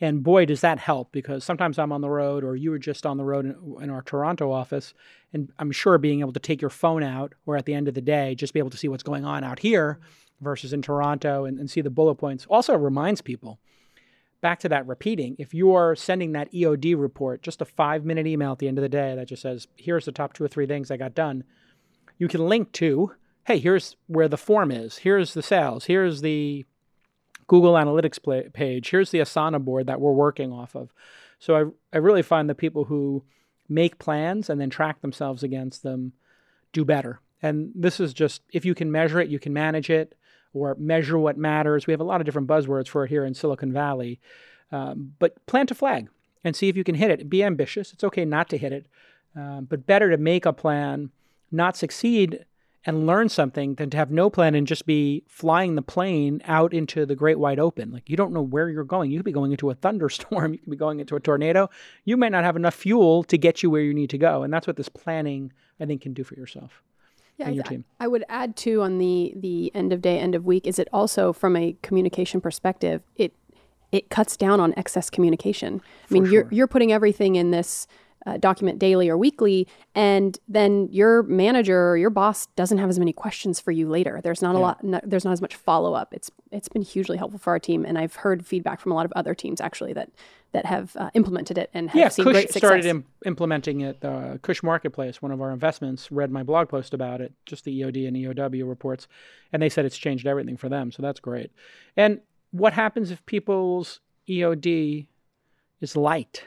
[0.00, 3.06] and boy, does that help because sometimes I'm on the road or you were just
[3.06, 4.92] on the road in, in, our Toronto office.
[5.32, 7.94] And I'm sure being able to take your phone out or at the end of
[7.94, 10.00] the day, just be able to see what's going on out here
[10.40, 13.60] versus in Toronto and, and see the bullet points also reminds people
[14.40, 15.36] back to that repeating.
[15.38, 18.78] If you are sending that EOD report, just a five minute email at the end
[18.78, 21.14] of the day that just says, here's the top two or three things I got
[21.14, 21.44] done,
[22.18, 23.14] you can link to,
[23.46, 26.66] hey, here's where the form is, here's the sales, here's the
[27.46, 28.90] Google Analytics play, page.
[28.90, 30.92] Here's the Asana board that we're working off of.
[31.38, 33.22] So I, I really find the people who
[33.68, 36.12] make plans and then track themselves against them
[36.72, 37.20] do better.
[37.42, 40.14] And this is just, if you can measure it, you can manage it
[40.52, 41.86] or measure what matters.
[41.86, 44.20] We have a lot of different buzzwords for it here in Silicon Valley.
[44.72, 46.08] Um, but plant a flag
[46.42, 47.28] and see if you can hit it.
[47.28, 47.92] Be ambitious.
[47.92, 48.86] It's okay not to hit it,
[49.36, 51.10] um, but better to make a plan,
[51.50, 52.44] not succeed
[52.86, 56.74] and learn something than to have no plan and just be flying the plane out
[56.74, 57.90] into the great wide open.
[57.90, 59.10] Like you don't know where you're going.
[59.10, 61.70] You could be going into a thunderstorm, you could be going into a tornado.
[62.04, 64.42] You might not have enough fuel to get you where you need to go.
[64.42, 66.82] And that's what this planning I think can do for yourself.
[67.36, 67.84] Yeah, and your team.
[67.98, 70.88] I would add too on the the end of day, end of week, is it
[70.92, 73.34] also from a communication perspective, it
[73.90, 75.80] it cuts down on excess communication.
[76.10, 76.32] I mean, sure.
[76.32, 77.88] you're you're putting everything in this
[78.26, 82.98] uh, document daily or weekly, and then your manager or your boss doesn't have as
[82.98, 84.20] many questions for you later.
[84.22, 84.82] There's not a lot.
[84.82, 86.12] No, there's not as much follow up.
[86.12, 89.04] It's it's been hugely helpful for our team, and I've heard feedback from a lot
[89.04, 90.10] of other teams actually that
[90.52, 92.60] that have uh, implemented it and have yeah, seen great success.
[92.60, 94.02] started Im- implementing it.
[94.04, 97.80] Uh, Kush Marketplace, one of our investments, read my blog post about it, just the
[97.80, 99.08] EOD and EOW reports,
[99.52, 100.92] and they said it's changed everything for them.
[100.92, 101.50] So that's great.
[101.96, 102.20] And
[102.52, 105.08] what happens if people's EOD
[105.80, 106.44] is light?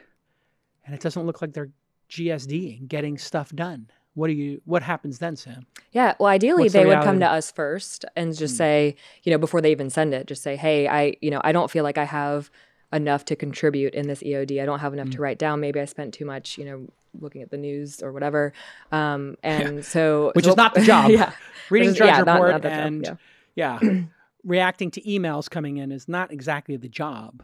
[0.87, 1.69] And it doesn't look like they're
[2.09, 3.89] GSD and getting stuff done.
[4.15, 4.61] What do you?
[4.65, 5.67] What happens then, Sam?
[5.91, 8.57] Yeah, well, ideally What's they the would come to us first and just mm.
[8.57, 11.51] say, you know, before they even send it, just say, hey, I, you know, I
[11.51, 12.49] don't feel like I have
[12.91, 14.59] enough to contribute in this EOD.
[14.61, 15.13] I don't have enough mm.
[15.13, 15.59] to write down.
[15.59, 16.87] Maybe I spent too much, you know,
[17.19, 18.53] looking at the news or whatever.
[18.91, 19.81] Um, and yeah.
[19.81, 21.11] so, which so, is not the job.
[21.11, 21.33] yeah,
[21.69, 23.19] reading judge yeah, report not, not and job,
[23.55, 24.01] yeah, yeah
[24.43, 27.43] reacting to emails coming in is not exactly the job.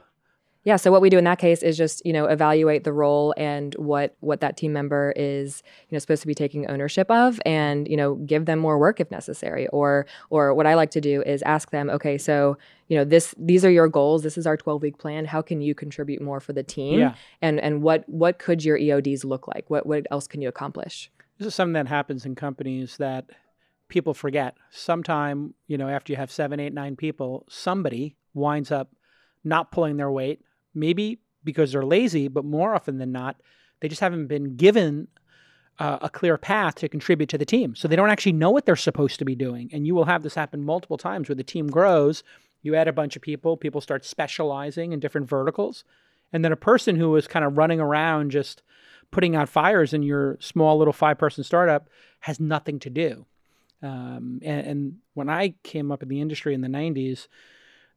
[0.65, 3.33] Yeah, so what we do in that case is just, you know, evaluate the role
[3.35, 7.39] and what what that team member is, you know, supposed to be taking ownership of
[7.45, 11.01] and, you know, give them more work if necessary or or what I like to
[11.01, 14.47] do is ask them, okay, so, you know, this these are your goals, this is
[14.47, 16.99] our 12-week plan, how can you contribute more for the team?
[16.99, 17.15] Yeah.
[17.41, 19.69] And and what what could your EODs look like?
[19.69, 21.11] What what else can you accomplish?
[21.39, 23.25] This is something that happens in companies that
[23.89, 24.55] people forget.
[24.71, 28.89] Sometime, you know, after you have seven, eight, nine people, somebody winds up
[29.43, 30.41] not pulling their weight
[30.73, 33.37] maybe because they're lazy, but more often than not,
[33.79, 35.07] they just haven't been given
[35.79, 37.75] uh, a clear path to contribute to the team.
[37.75, 39.69] So they don't actually know what they're supposed to be doing.
[39.73, 42.23] And you will have this happen multiple times where the team grows,
[42.61, 45.83] you add a bunch of people, people start specializing in different verticals.
[46.31, 48.61] And then a person who is kind of running around just
[49.11, 51.89] putting out fires in your small little five person startup
[52.21, 53.25] has nothing to do.
[53.81, 57.27] Um, and, and when I came up in the industry in the 90s,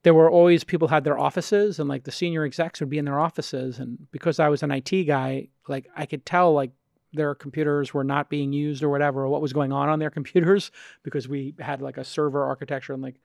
[0.06, 3.04] there were always people had their offices and like the senior execs would be in
[3.04, 3.80] their offices.
[3.80, 6.70] And because i was an it guy like i could tell like
[7.12, 10.10] their computers were not being used or whatever or what was going on on their
[10.18, 10.70] computers
[11.02, 12.92] because we had like a server architecture.
[12.92, 13.16] And like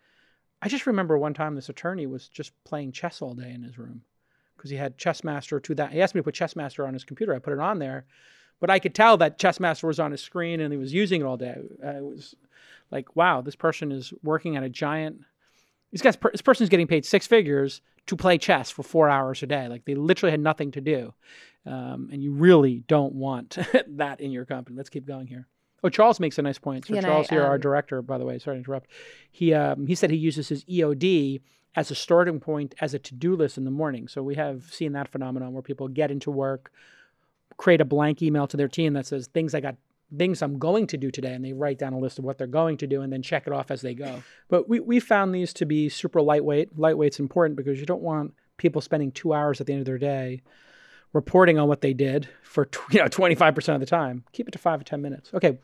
[0.64, 3.78] i just remember one time this attorney was just playing chess all day in his
[3.78, 4.02] room
[4.58, 7.36] because he had chessmaster to that he asked me to put chessmaster on his computer.
[7.36, 8.06] I put it on there
[8.60, 11.26] but i could tell that chessmaster was on his screen and he was using it
[11.26, 11.62] all day.
[11.86, 12.34] Uh, I was
[12.90, 15.22] like wow this person is working at a giant
[15.92, 19.48] these guys, this person's getting paid six figures to play chess for four hours a
[19.48, 19.68] day.
[19.68, 21.14] Like they literally had nothing to do.
[21.66, 24.76] Um, and you really don't want that in your company.
[24.76, 25.48] Let's keep going here.
[25.84, 26.86] Oh, Charles makes a nice point.
[26.86, 28.90] So Yeah, Charles I, here, our um, director, by the way, sorry to interrupt.
[29.32, 31.42] He um, he said he uses his EOD
[31.76, 34.08] as a starting point as a to-do list in the morning.
[34.08, 36.72] So we have seen that phenomenon where people get into work,
[37.58, 39.76] create a blank email to their team that says things I got
[40.16, 42.48] things I'm going to do today, and they write down a list of what they're
[42.48, 44.24] going to do and then check it off as they go.
[44.50, 46.78] But we, we found these to be super lightweight.
[46.78, 49.98] Lightweight's important because you don't want people spending two hours at the end of their
[49.98, 50.42] day
[51.14, 54.24] reporting on what they did for you know 25% of the time.
[54.32, 55.32] Keep it to five or 10 minutes.
[55.34, 55.58] Okay.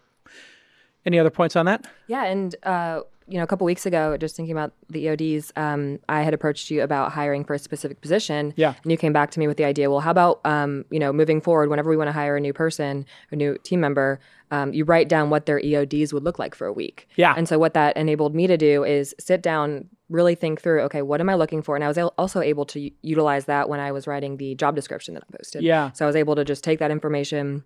[1.05, 1.87] Any other points on that?
[2.07, 5.99] Yeah, and uh, you know, a couple weeks ago, just thinking about the EODs, um,
[6.07, 8.53] I had approached you about hiring for a specific position.
[8.55, 8.73] Yeah.
[8.83, 9.89] and you came back to me with the idea.
[9.89, 12.53] Well, how about um, you know, moving forward, whenever we want to hire a new
[12.53, 14.19] person, a new team member,
[14.51, 17.07] um, you write down what their EODs would look like for a week.
[17.17, 17.33] Yeah.
[17.35, 19.89] and so what that enabled me to do is sit down.
[20.09, 21.75] Really think through, okay, what am I looking for?
[21.75, 24.55] And I was al- also able to u- utilize that when I was writing the
[24.55, 25.63] job description that I posted.
[25.63, 25.91] Yeah.
[25.91, 27.65] So I was able to just take that information,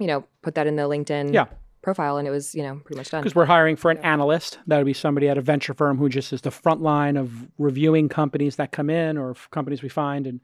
[0.00, 1.44] you know, put that in the LinkedIn Yeah.
[1.86, 3.22] Profile, and it was, you know, pretty much done.
[3.22, 4.58] Because we're hiring for an analyst.
[4.66, 7.46] That would be somebody at a venture firm who just is the front line of
[7.58, 10.40] reviewing companies that come in or companies we find and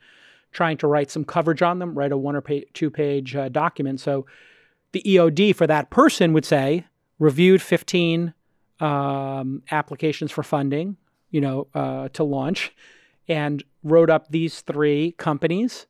[0.52, 3.48] trying to write some coverage on them, write a one or pa- two page uh,
[3.48, 3.98] document.
[3.98, 4.24] So
[4.92, 6.86] the EOD for that person would say
[7.18, 8.34] reviewed 15
[8.78, 10.96] um, applications for funding,
[11.32, 12.72] you know, uh, to launch,
[13.26, 15.88] and wrote up these three companies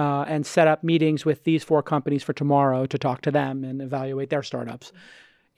[0.00, 3.62] uh, and set up meetings with these four companies for tomorrow to talk to them
[3.62, 4.92] and evaluate their startups.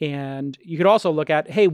[0.01, 1.69] And you could also look at, hey,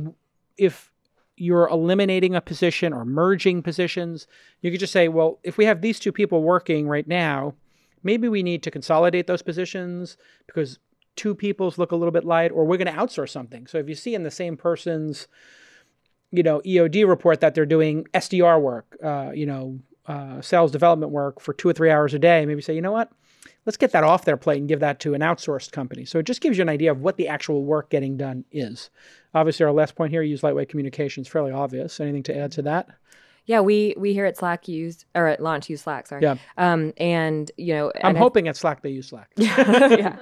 [0.58, 0.92] if
[1.38, 4.26] you're eliminating a position or merging positions,
[4.60, 7.54] you could just say, well, if we have these two people working right now,
[8.02, 10.78] maybe we need to consolidate those positions because
[11.16, 13.66] two people's look a little bit light, or we're going to outsource something.
[13.66, 15.26] So if you see in the same person's,
[16.30, 21.12] you know, EOD report that they're doing SDR work, uh, you know, uh, sales development
[21.12, 23.12] work for two or three hours a day, maybe say, you know what,
[23.66, 26.04] let's get that off their plate and give that to an outsourced company.
[26.04, 28.90] So it just gives you an idea of what the actual work getting done is.
[29.34, 32.00] Obviously, our last point here, use lightweight communications, fairly obvious.
[32.00, 32.88] Anything to add to that?
[33.48, 36.06] Yeah, we we here at Slack use or at launch use Slack.
[36.06, 36.22] Sorry.
[36.22, 36.36] Yeah.
[36.58, 39.30] Um, and you know, I'm and I- hoping at Slack they use Slack.
[39.36, 40.16] yeah.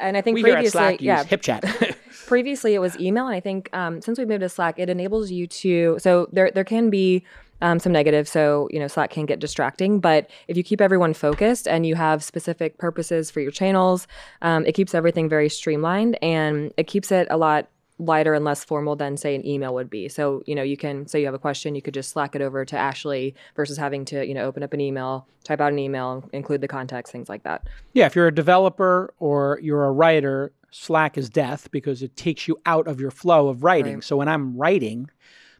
[0.00, 1.96] And I think we here at previously, Slack yeah, use HipChat.
[2.26, 5.30] previously it was email, and I think um, since we moved to Slack, it enables
[5.30, 5.98] you to.
[5.98, 7.24] So there there can be.
[7.62, 10.00] Um, some negative, so you know Slack can get distracting.
[10.00, 14.06] But if you keep everyone focused and you have specific purposes for your channels,
[14.42, 18.64] um, it keeps everything very streamlined and it keeps it a lot lighter and less
[18.64, 20.08] formal than say an email would be.
[20.08, 22.42] So, you know, you can say you have a question, you could just slack it
[22.42, 25.78] over to Ashley versus having to, you know, open up an email, type out an
[25.78, 27.66] email, include the context, things like that.
[27.92, 32.48] Yeah, if you're a developer or you're a writer, Slack is death because it takes
[32.48, 33.96] you out of your flow of writing.
[33.96, 34.04] Right.
[34.04, 35.10] So when I'm writing,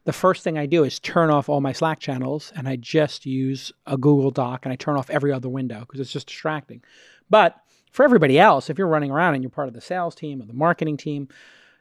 [0.05, 3.25] the first thing I do is turn off all my Slack channels and I just
[3.25, 6.81] use a Google Doc and I turn off every other window because it's just distracting.
[7.29, 7.55] But
[7.91, 10.45] for everybody else, if you're running around and you're part of the sales team or
[10.45, 11.29] the marketing team,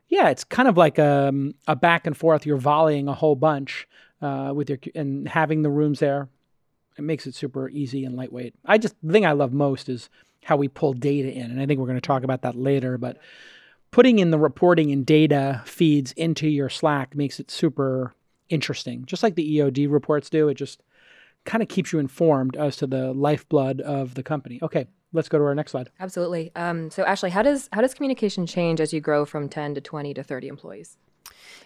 [0.08, 2.44] yeah, it's kind of like um, a back and forth.
[2.44, 3.88] You're volleying a whole bunch
[4.20, 6.28] uh, with your and having the rooms there.
[6.98, 8.54] It makes it super easy and lightweight.
[8.66, 10.10] I just the thing I love most is
[10.44, 12.98] how we pull data in, and I think we're going to talk about that later.
[12.98, 13.16] But
[13.92, 18.14] putting in the reporting and data feeds into your Slack makes it super
[18.48, 20.48] interesting, just like the EOD reports do.
[20.48, 20.82] It just
[21.44, 24.58] kind of keeps you informed as to the lifeblood of the company.
[24.62, 25.90] Okay, let's go to our next slide.
[26.00, 26.50] Absolutely.
[26.56, 29.80] Um, so Ashley, how does how does communication change as you grow from 10 to
[29.80, 30.96] 20 to 30 employees?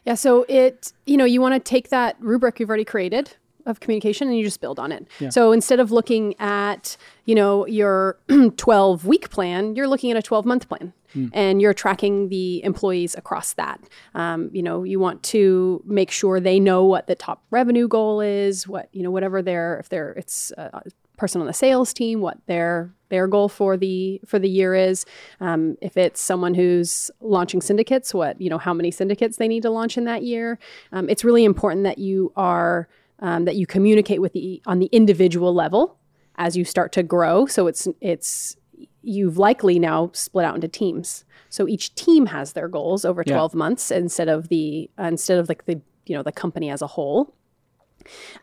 [0.04, 3.36] Yeah, so it, you know, you want to take that rubric you've already created
[3.66, 5.06] of communication and you just build on it.
[5.30, 8.18] So instead of looking at, you know, your
[8.56, 10.92] 12 week plan, you're looking at a 12 month plan
[11.32, 13.80] and you're tracking the employees across that.
[14.14, 18.20] Um, you know, you want to make sure they know what the top revenue goal
[18.20, 20.82] is, what, you know, whatever their, if they're, it's a
[21.16, 25.04] person on the sales team, what their their goal for the for the year is.
[25.40, 29.62] Um, if it's someone who's launching syndicates, what you know, how many syndicates they need
[29.62, 30.58] to launch in that year.
[30.92, 32.88] Um, it's really important that you are
[33.20, 35.98] um, that you communicate with the on the individual level
[36.36, 37.46] as you start to grow.
[37.46, 38.56] So it's it's
[39.02, 41.24] you've likely now split out into teams.
[41.48, 43.34] So each team has their goals over Yeah.
[43.34, 46.82] 12 months instead of the uh, instead of like the you know the company as
[46.82, 47.34] a whole.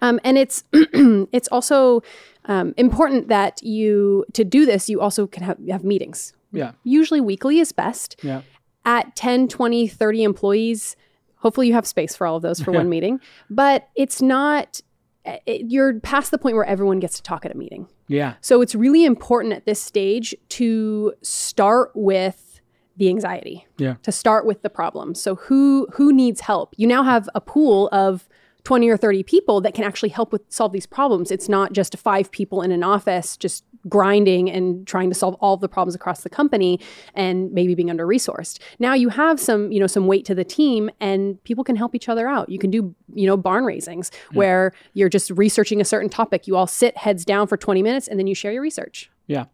[0.01, 2.01] Um, and it's it's also
[2.45, 6.33] um, important that you to do this you also can have, have meetings.
[6.51, 6.73] Yeah.
[6.83, 8.15] Usually weekly is best.
[8.21, 8.41] Yeah.
[8.85, 10.95] At 10, 20, 30 employees,
[11.43, 13.19] hopefully you have space for all of those for one meeting.
[13.49, 14.81] But it's not
[15.25, 17.87] it, you're past the point where everyone gets to talk at a meeting.
[18.07, 18.33] Yeah.
[18.41, 22.61] So it's really important at this stage to start with
[22.97, 23.67] the anxiety.
[23.77, 23.95] Yeah.
[24.03, 25.15] To start with the problem.
[25.15, 26.73] So who who needs help?
[26.77, 28.27] You now have a pool of
[28.63, 31.31] 20 or 30 people that can actually help with solve these problems.
[31.31, 35.57] It's not just five people in an office just grinding and trying to solve all
[35.57, 36.79] the problems across the company
[37.15, 38.59] and maybe being under resourced.
[38.79, 41.93] Now you have some, you know, some weight to the team and people can help
[41.95, 42.49] each other out.
[42.49, 46.47] You can do, you know, barn raisings where you're just researching a certain topic.
[46.47, 49.09] You all sit heads down for 20 minutes and then you share your research.
[49.27, 49.45] Yeah.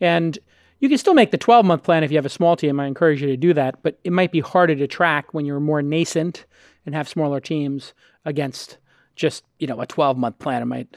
[0.00, 0.38] And
[0.80, 2.80] you can still make the 12 month plan if you have a small team.
[2.80, 5.60] I encourage you to do that, but it might be harder to track when you're
[5.60, 6.44] more nascent
[6.84, 8.78] and have smaller teams against
[9.14, 10.62] just, you know, a 12 month plan.
[10.62, 10.96] It might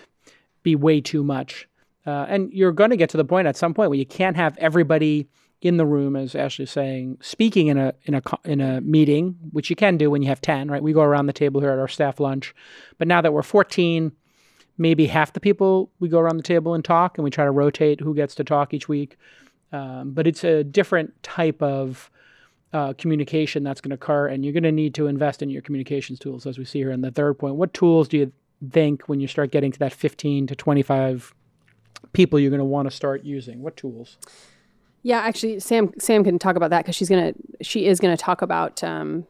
[0.64, 1.68] be way too much.
[2.10, 4.36] Uh, and you're going to get to the point at some point where you can't
[4.36, 5.30] have everybody
[5.62, 9.70] in the room, as Ashley's saying, speaking in a in a in a meeting, which
[9.70, 10.72] you can do when you have ten.
[10.72, 10.82] Right?
[10.82, 12.55] We go around the table here at our staff lunch,
[12.97, 14.14] but now that we're fourteen,
[14.78, 17.51] maybe half the people we go around the table and talk, and we try to
[17.51, 19.18] rotate who gets to talk each week.
[19.72, 22.10] Um, but it's a different type of
[22.74, 25.62] uh, communication that's going to occur, and you're going to need to invest in your
[25.62, 27.55] communications tools, as we see here in the third point.
[27.55, 28.32] What tools do you
[28.72, 31.36] think when you start getting to that 15 to 25
[32.14, 33.62] people you're going to want to start using?
[33.62, 34.18] What tools?
[35.02, 38.42] Yeah, actually, Sam Sam can talk about that because she's gonna she is gonna talk
[38.42, 39.26] about um,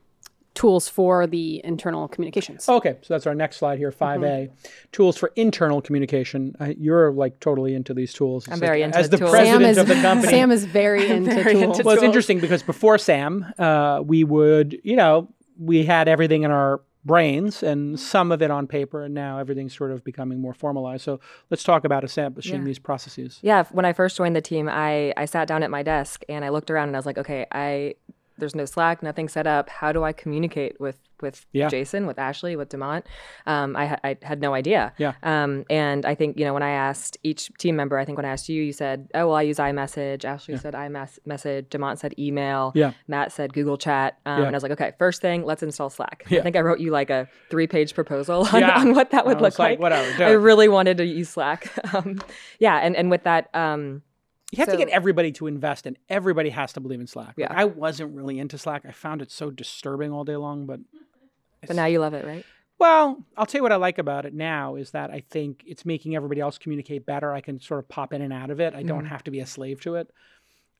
[0.56, 2.68] tools for the internal communications.
[2.68, 4.50] Okay, so that's our next slide here, 5A.
[4.92, 6.56] Tools for internal communication.
[6.60, 8.48] Uh, you're like totally into these tools.
[8.48, 9.30] I'm It's very like, into As the tools.
[9.30, 10.28] president Sam is of the company.
[10.32, 11.78] Sam is very into very tools.
[11.78, 16.44] into well, it's interesting because before Sam, uh, we would, you know, we had everything
[16.44, 20.40] in our brains and some of it on paper, and now everything's sort of becoming
[20.42, 21.04] more formalized.
[21.04, 21.20] So
[21.50, 22.66] let's talk about establishing Yeah.
[22.66, 23.40] these processes.
[23.42, 26.44] Yeah, when I first joined the team, I I sat down at my desk and
[26.44, 27.96] I looked around and I was like, okay, I
[28.40, 29.70] there's no Slack, nothing set up.
[29.70, 31.68] How do I communicate with with Yeah.
[31.68, 33.04] Jason, with Ashley, with Demont?
[33.46, 34.94] Um, I, I had no idea.
[34.98, 35.14] Yeah.
[35.22, 38.26] Um, and I think you know when I asked each team member, I think when
[38.26, 40.24] I asked you, you said, oh well, I use iMessage.
[40.24, 41.66] Ashley said iMessage.
[41.68, 42.72] Demont said email.
[42.74, 42.94] Yeah.
[43.08, 44.18] Matt said Google Chat.
[44.26, 44.46] Um, Yeah.
[44.48, 46.24] And I was like, okay, first thing, let's install Slack.
[46.30, 46.40] Yeah.
[46.40, 48.80] I think I wrote you like a three page proposal on, Yeah.
[48.80, 49.80] on what that would look like, like.
[49.80, 51.70] whatever, I really wanted to use Slack.
[51.94, 52.22] Um,
[52.60, 53.50] yeah, and and with that.
[53.56, 54.04] Um,
[54.52, 57.28] You have to get everybody to invest, and everybody has to believe in Slack.
[57.38, 57.48] Like, Yeah.
[57.52, 58.84] I wasn't really into Slack.
[58.88, 60.80] I found it so disturbing all day long, but
[61.68, 62.46] but now you love it, right?
[62.80, 65.86] Well, I'll tell you what I like about it now is that I think it's
[65.86, 67.34] making everybody else communicate better.
[67.34, 68.74] I can sort of pop in and out of it.
[68.74, 70.10] I don't have to be a slave to it.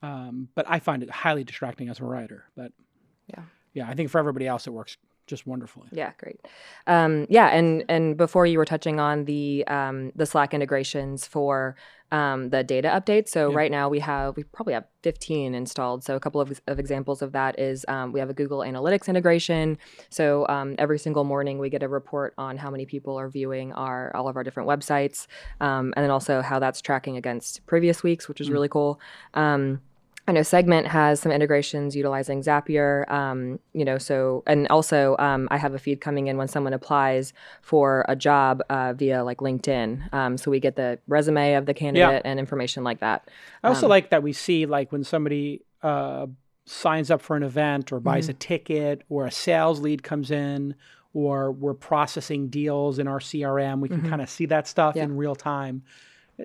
[0.02, 2.46] Um, but I find it highly distracting as a writer.
[2.56, 2.72] But
[3.28, 3.44] Yeah.
[3.74, 4.96] yeah, I think for everybody else it works
[5.30, 5.88] just wonderfully.
[5.92, 6.40] Yeah, great.
[6.88, 11.76] Um, yeah, and and before you were touching on the um, the Slack integrations for
[12.12, 13.30] um, the data updates.
[13.30, 13.56] So Yeah.
[13.56, 16.04] right now we have we probably have 15 installed.
[16.04, 19.08] So a couple of, of examples of that is um, we have a Google Analytics
[19.08, 19.78] integration.
[20.10, 23.74] So um, every single morning we get a report on how many people are viewing
[23.74, 25.28] our all of our different websites,
[25.62, 29.00] um, and then also how that's tracking against previous weeks, which is really cool.
[30.30, 35.48] I know Segment has some integrations utilizing Zapier, um, you know, so, and also um,
[35.50, 39.40] I have a feed coming in when someone applies for a job uh, via like
[39.40, 40.14] LinkedIn.
[40.14, 43.28] Um, so we get the resume of the candidate and information like that.
[43.64, 46.28] I also Um, like that we see like when somebody uh,
[46.66, 48.32] signs up for an event or buys Mm-hmm.
[48.32, 50.76] a ticket or a sales lead comes in
[51.14, 54.98] or we're processing deals in our CRM, we can kind of see that stuff Mm-hmm.
[55.00, 55.04] Yeah.
[55.06, 55.82] in real time.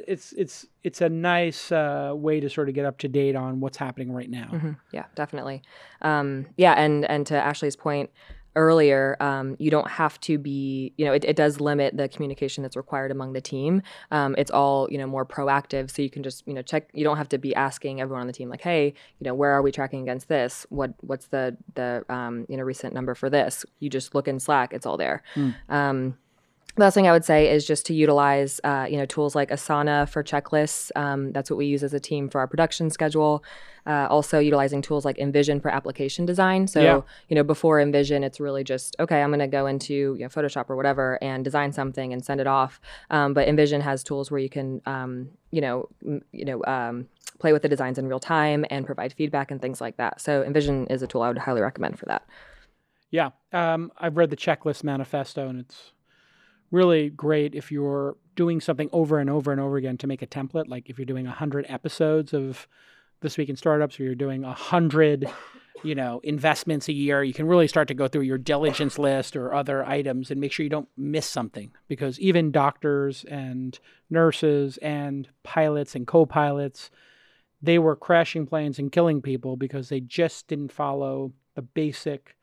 [0.08, 3.60] It's it's it's a nice uh, way to sort of get up to date on
[3.60, 4.48] what's happening right now.
[4.52, 4.76] Mhm.
[4.92, 5.62] Yeah, definitely.
[6.02, 8.10] Um, yeah, and and to Ashley's point
[8.56, 12.62] earlier, um, you don't have to be, you know, it, it does limit the communication
[12.62, 13.82] that's required among the team.
[14.12, 15.90] Um, it's all, you know, more proactive.
[15.90, 16.88] So you can just, you know, check.
[16.92, 19.50] You don't have to be asking everyone on the team like, hey, you know, where
[19.50, 20.66] are we tracking against this?
[20.70, 23.64] What what's the the um, you know recent number for this?
[23.80, 24.72] You just look in Slack.
[24.72, 25.22] It's all there.
[25.68, 26.23] Um, the
[26.76, 30.08] last thing I would say is just to utilize, uh, you know, tools like Asana
[30.08, 30.90] for checklists.
[30.96, 33.44] Um, that's what we use as a team for our production schedule.
[33.86, 36.66] Uh, also, utilizing tools like InVision for application design.
[36.66, 37.00] So, Yeah.
[37.28, 39.22] you know, before InVision, it's really just okay.
[39.22, 42.40] I'm going to go into you know, Photoshop or whatever and design something and send
[42.40, 42.80] it off.
[43.10, 47.08] Um, but InVision has tools where you can, um, you know, m- you know, um,
[47.38, 50.20] play with the designs in real time and provide feedback and things like that.
[50.20, 52.24] So, InVision is a tool I would highly recommend for that.
[53.10, 55.92] Yeah, um, I've read the checklist manifesto, and it's
[56.70, 60.26] really great if you're doing something over and over and over again to make a
[60.26, 60.68] template.
[60.68, 62.66] Like if you're doing hundred episodes of
[63.20, 65.30] this week in startups or you're doing a hundred
[65.82, 69.36] you know investments a year you can really start to go through your diligence list
[69.36, 74.78] or other items and make sure you don't miss something because even doctors and nurses
[74.78, 76.90] and pilots and co-pilots
[77.60, 82.36] they were crashing planes and killing people because they just didn't follow the basic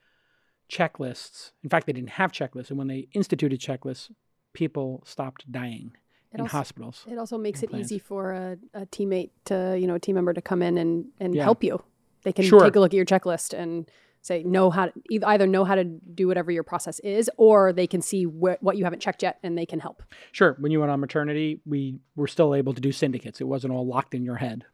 [0.71, 4.09] checklists in fact they didn't have checklists and when they instituted checklists
[4.53, 5.91] people stopped dying
[6.31, 7.85] It in also- hospitals It also makes it plans.
[7.91, 11.05] easy for a, a teammate to, you know, a team member to come in and,
[11.19, 11.43] and Yeah.
[11.43, 11.83] help you.
[12.23, 12.61] They can Sure.
[12.61, 13.89] take a look at your checklist and
[14.21, 17.87] say, know how to either know how to do whatever your process is, or they
[17.87, 20.03] can see wh- what you haven't checked yet and they can help.
[20.31, 20.55] Sure.
[20.59, 23.41] When you went on maternity, we were still able to do syndicates.
[23.41, 24.65] It wasn't all locked in your head.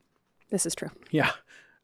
[0.49, 0.89] This is true.
[1.11, 1.31] Yeah.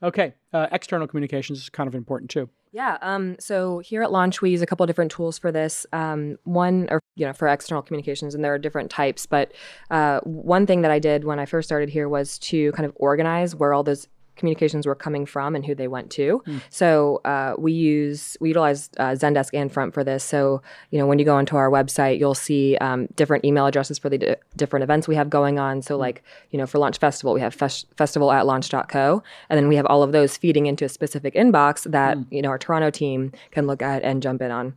[0.01, 0.33] Okay.
[0.51, 2.49] Uh, external communications is kind of important too.
[2.73, 2.97] Yeah.
[3.03, 5.85] Um, so here at Launch, we use a couple different tools for this.
[5.93, 9.27] Um, one, or you know, for external communications, and there are different types.
[9.27, 9.53] But
[9.91, 12.93] uh, one thing that I did when I first started here was to kind of
[12.95, 16.41] organize where all those communications were coming from and who they went to.
[16.69, 20.23] So uh, we use we utilize uh, Zendesk and Front for this.
[20.23, 23.99] So you know, when you go onto our website, you'll see um, different email addresses
[23.99, 25.81] for the di- different events we have going on.
[25.81, 29.67] So like you know, for Launch Festival, we have fes- festival at launch.co, and then
[29.67, 32.89] we have all of those feeding into a specific inbox that you know our Toronto
[32.89, 34.75] team can look at and jump in on.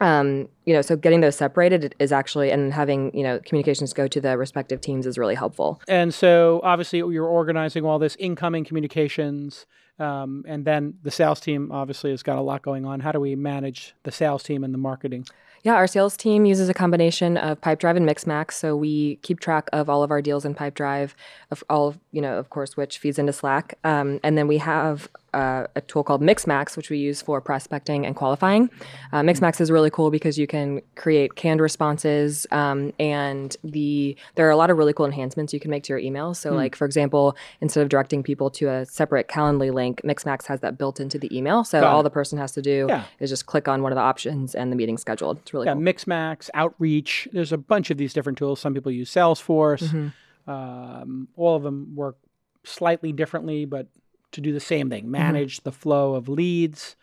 [0.00, 4.06] Um, you know, so getting those separated is actually and having you know communications go
[4.08, 5.80] to the respective teams is really helpful.
[5.88, 9.66] And so obviously you're organizing all this incoming communications.
[9.98, 13.00] Um, and then the sales team obviously has got a lot going on.
[13.00, 15.26] How do we manage the sales team and the marketing?
[15.64, 19.68] Yeah, our sales team uses a combination of Pipedrive and Mixmax, so we keep track
[19.72, 21.14] of all of our deals in Pipedrive,
[21.50, 24.58] of all of, you know, of course, which feeds into Slack, um, and then we
[24.58, 28.70] have uh, a tool called Mixmax, which we use for prospecting and qualifying.
[29.12, 34.46] Uh, Mixmax is really cool because you can create canned responses, um, and the there
[34.46, 36.34] are a lot of really cool enhancements you can make to your email.
[36.34, 40.60] So, like for example, instead of directing people to a separate Calendly link, Mixmax has
[40.60, 43.04] that built into the email, so all the person has to do Yeah.
[43.20, 45.38] is just click on one of the options and the meeting's scheduled.
[45.38, 45.82] It's really Yeah, cool.
[45.82, 47.28] Mixmax, Outreach.
[47.32, 48.60] There's a bunch of these different tools.
[48.60, 49.82] Some people use Salesforce.
[49.88, 50.50] Mm-hmm.
[50.50, 52.16] Um, all of them work
[52.64, 53.86] slightly differently, but
[54.32, 54.90] to do the same Mm-hmm.
[54.90, 56.96] thing manage the flow of leads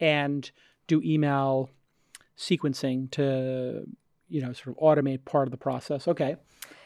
[0.00, 0.50] and
[0.86, 1.70] do email
[2.36, 3.86] sequencing to,
[4.28, 6.08] you know, sort of automate part of the process.
[6.08, 6.36] Okay.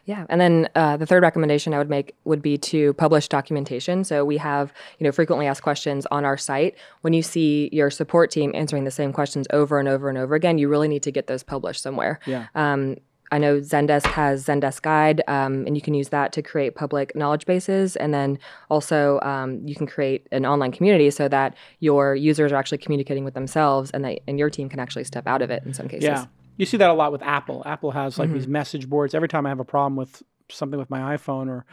[0.06, 4.04] Yeah, and then uh, the third recommendation I would make would be to publish documentation.
[4.04, 6.76] So we have, you know, frequently asked questions on our site.
[7.00, 10.34] When you see your support team answering the same questions over and over and over
[10.34, 12.20] again, you really need to get those published somewhere.
[12.26, 12.48] Yeah.
[12.54, 12.96] Um,
[13.34, 17.16] I know Zendesk has Zendesk Guide, um, and you can use that to create public
[17.16, 17.96] knowledge bases.
[17.96, 18.38] And then
[18.70, 23.24] also, um, you can create an online community so that your users are actually communicating
[23.24, 25.88] with themselves, and that and your team can actually step out of it in some
[25.88, 26.04] cases.
[26.04, 26.26] Yeah.
[26.56, 27.64] You see that a lot with Apple.
[27.66, 28.38] Apple has like Mm-hmm.
[28.38, 29.14] these message boards.
[29.14, 31.66] Every time I have a problem with something with my iPhone or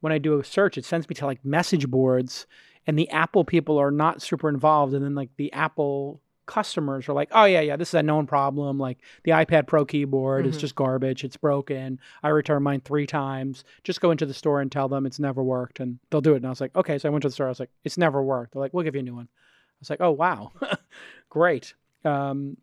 [0.00, 2.46] when I do a search, it sends me to like message boards
[2.86, 4.94] and the Apple people are not super involved.
[4.94, 8.26] And then like the Apple customers are like, oh, yeah, yeah, this is a known
[8.26, 8.76] problem.
[8.78, 10.60] Like the iPad Pro keyboard is Mhm.
[10.60, 11.22] just garbage.
[11.22, 12.00] It's broken.
[12.24, 13.62] I returned mine three times.
[13.84, 16.38] Just go into the store and tell them it's never worked and they'll do it.
[16.38, 16.98] And I was like, okay.
[16.98, 17.46] So I went to the store.
[17.46, 18.54] I was like, it's never worked.
[18.54, 19.28] They're like, we'll give you a new one.
[19.30, 20.50] I was like, oh, wow.
[21.30, 21.74] Great.
[22.04, 22.56] Um,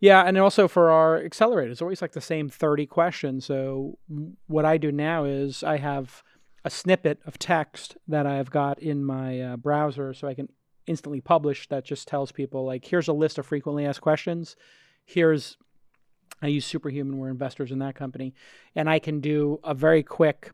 [0.00, 3.46] yeah, and also for our accelerator, it's always like the same 30 questions.
[3.46, 3.96] So
[4.48, 6.22] what I do now is I have
[6.64, 10.48] a snippet of text that I've got in my uh, browser so I can
[10.86, 14.56] instantly published that just tells people like here's a list of frequently asked questions.
[15.04, 15.56] Here's
[16.42, 18.34] I use Superhuman, we're investors in that company,
[18.74, 20.52] and I can do a very quick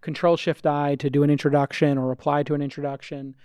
[0.00, 3.36] control shift I to do an introduction or reply to an introduction,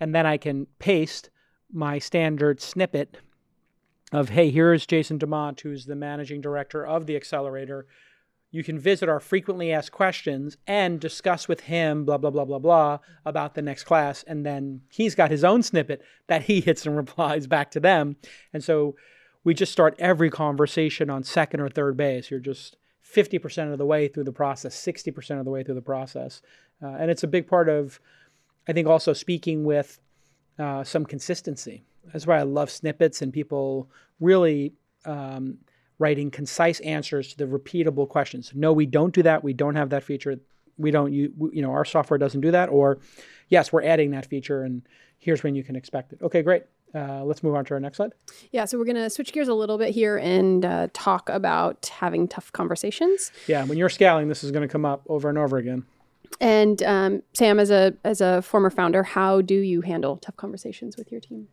[0.00, 1.30] and then I can paste
[1.72, 3.18] my standard snippet
[4.12, 7.86] of hey here's jason demont who's the managing director of the accelerator
[8.54, 12.60] you can visit our frequently asked questions and discuss with him blah blah blah blah
[12.60, 14.22] blah about the next class.
[14.28, 18.14] And then he's got his own snippet that he hits and replies back to them.
[18.52, 18.94] And so
[19.42, 22.30] we just start every conversation on second or third base.
[22.30, 25.82] You're just 50% of the way through the process 60% of the way through the
[25.82, 26.40] process.
[26.80, 27.98] Uh, and it's a big part of
[28.68, 30.00] i think also speaking with
[30.60, 31.82] uh, some consistency.
[32.12, 33.90] That's why I love snippets and people
[34.20, 34.74] really
[35.04, 35.58] um,
[35.98, 38.52] writing concise answers to the repeatable questions.
[38.54, 39.44] No, we don't do that.
[39.44, 40.36] We don't have that feature.
[40.76, 41.12] We don't.
[41.12, 42.68] You, you know, our software doesn't do that.
[42.68, 42.98] Or,
[43.48, 44.82] yes, we're adding that feature, and
[45.18, 46.20] here's when you can expect it.
[46.22, 46.64] Okay, great.
[46.94, 48.12] Uh, let's move on to our next slide.
[48.52, 51.86] Yeah, so we're going to switch gears a little bit here and uh, talk about
[51.86, 53.32] having tough conversations.
[53.48, 55.84] Yeah, when you're scaling, this is going to come up over and over again.
[56.40, 60.96] And um, Sam, as a as a former founder, how do you handle tough conversations
[60.96, 61.48] with your team?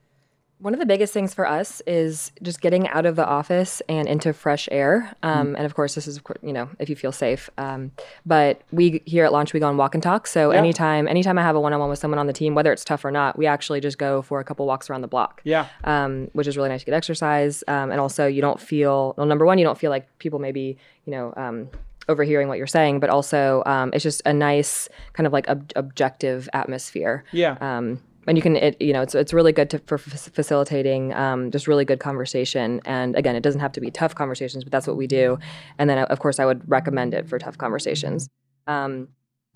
[0.62, 4.08] One of the biggest things for us is just getting out of the office and
[4.08, 5.12] into fresh air.
[5.24, 5.56] Um, mm.
[5.58, 7.50] And of course, this is, you know, if you feel safe.
[7.58, 7.92] Um,
[8.28, 10.28] but we here at Launch, we go on walk and talk.
[10.28, 10.60] So yeah.
[10.60, 13.10] anytime, anytime I have a one-on-one with someone on the team, whether it's tough or
[13.10, 15.42] not, we actually just go for a couple walks around the block.
[15.44, 15.66] Yeah.
[15.84, 17.64] Um, which is really nice to get exercise.
[17.68, 19.26] Um, and also, you don't feel well.
[19.26, 21.70] Number one, you don't feel like people maybe, you know, um,
[22.08, 25.72] overhearing what you're saying, but also um, it's just a nice kind of like ob-
[25.76, 27.24] objective atmosphere.
[27.32, 27.58] Yeah.
[27.62, 31.14] Um, and you can it, you know it's it's really good to, for f- facilitating
[31.14, 32.82] um, just really good conversation.
[32.86, 35.40] And again it doesn't have to be tough conversations but that's what we do.
[35.78, 38.30] And then of course i would recommend it for tough conversations.
[38.68, 39.10] Um,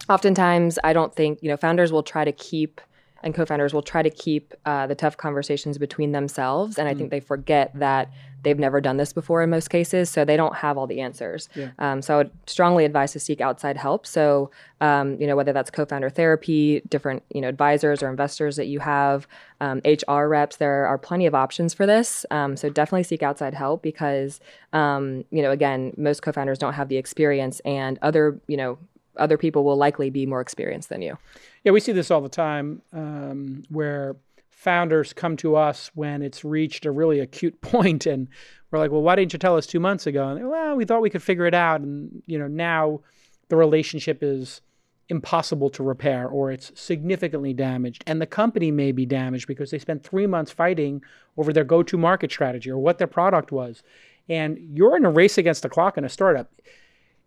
[0.10, 2.82] oftentimes i don't think you know founders will try to keep
[3.24, 6.78] and co-founders will try to keep uh, the tough conversations between themselves.
[6.78, 7.12] And i think mm.
[7.12, 8.12] they forget that
[8.46, 11.50] they've never done this before in most cases so they don't have all the answers.
[11.56, 11.72] Yeah.
[11.80, 14.08] um, so i would strongly advise to seek outside help.
[14.08, 18.68] So um, you know whether that's co-founder therapy different you know advisors or investors that
[18.68, 19.28] you have
[19.60, 22.26] um, hr reps there are plenty of options for this.
[22.32, 24.40] Um, so definitely seek outside help because
[24.72, 28.78] um, you know again most co-founders don't have the experience and other you know
[29.18, 31.18] other people will likely be more experienced than you.
[31.64, 34.16] Yeah, we see this all the time um, where
[34.56, 38.28] founders come to us when it's reached a really acute point and
[38.72, 40.30] we're like, well, why didn't you tell us two months ago?
[40.30, 41.82] And well, we thought we could figure it out.
[41.82, 43.02] And, you know, now
[43.50, 44.62] the relationship is
[45.08, 48.04] impossible to repair or it's significantly damaged.
[48.08, 51.04] And the company may be damaged because they spent three months fighting
[51.38, 53.84] over their go to market strategy or what their product was.
[54.28, 56.50] And you're in a race against the clock in a startup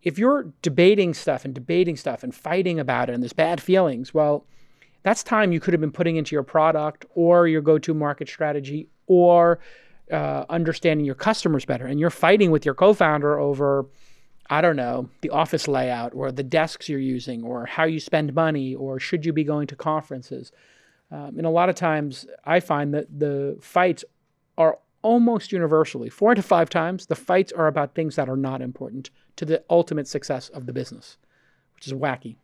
[0.03, 4.15] if you're debating stuff and debating stuff and fighting about it and there's bad feelings,
[4.15, 4.47] well,
[5.09, 8.29] that's time you could have been putting into your product or your go to market
[8.29, 9.59] strategy or
[10.13, 11.87] uh, understanding your customers better.
[11.87, 13.87] And you're fighting with your co founder over,
[14.51, 18.35] I don't know, the office layout or the desks you're using or how you spend
[18.35, 20.53] money or should you be going to conferences.
[21.11, 24.05] Um, and a lot of times I find that the fights
[24.59, 28.61] are almost universally, four to five times, the fights are about things that are not
[28.61, 31.17] important to the ultimate success of the business,
[31.77, 32.37] which is wacky.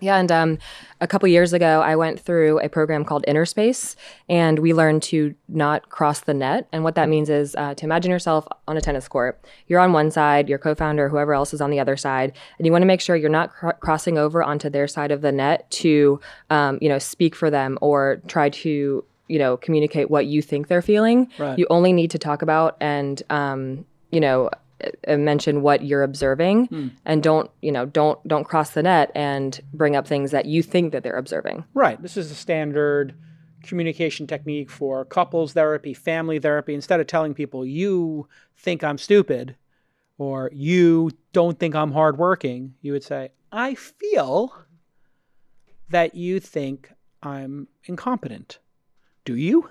[0.00, 0.58] Yeah, and um,
[1.00, 3.94] a couple years ago, I went through a program called Innerspace,
[4.28, 6.68] and we learned to not cross the net.
[6.72, 9.40] And what that means is uh, to imagine yourself on a tennis court.
[9.68, 12.72] You're on one side, your co-founder, whoever else is on the other side, and you
[12.72, 15.70] want to make sure you're not cr- crossing over onto their side of the net
[15.72, 16.20] to,
[16.50, 20.68] um, you know, speak for them or try to you know communicate what you think
[20.68, 21.58] they're feeling right.
[21.58, 24.50] you only need to talk about and um, you know
[25.08, 26.88] mention what you're observing hmm.
[27.04, 30.62] and don't you know don't don't cross the net and bring up things that you
[30.62, 33.14] think that they're observing right this is a standard
[33.62, 39.56] communication technique for couples therapy family therapy instead of telling people you think i'm stupid
[40.18, 44.54] or you don't think i'm hardworking you would say i feel
[45.88, 48.58] that you think i'm incompetent
[49.24, 49.70] do you?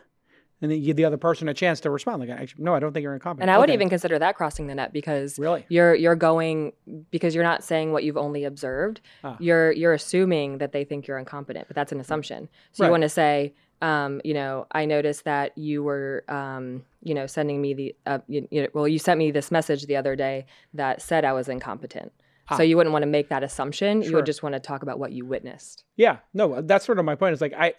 [0.63, 2.21] And then you give the other person a chance to respond.
[2.21, 3.49] Like, actually, no, I don't think you're incompetent.
[3.49, 3.73] And I would okay.
[3.73, 6.71] even consider that crossing the net because really you're you're going
[7.11, 9.01] because you're not saying what you've only observed.
[9.25, 9.35] Ah.
[9.41, 12.47] You're you're assuming that they think you're incompetent, but that's an assumption.
[12.71, 12.87] So right.
[12.87, 17.27] you want to say, um, you know, I noticed that you were, um, you know,
[17.27, 20.15] sending me the, uh, you, you know, well, you sent me this message the other
[20.15, 22.13] day that said I was incompetent.
[22.47, 22.55] Ah.
[22.55, 24.01] So you wouldn't want to make that assumption.
[24.01, 24.09] Sure.
[24.09, 25.83] You would just want to talk about what you witnessed.
[25.97, 27.33] Yeah, no, that's sort of my point.
[27.33, 27.73] Is like I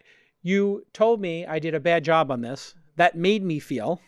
[0.45, 2.75] you told me I did a bad job on this.
[2.97, 4.01] That made me feel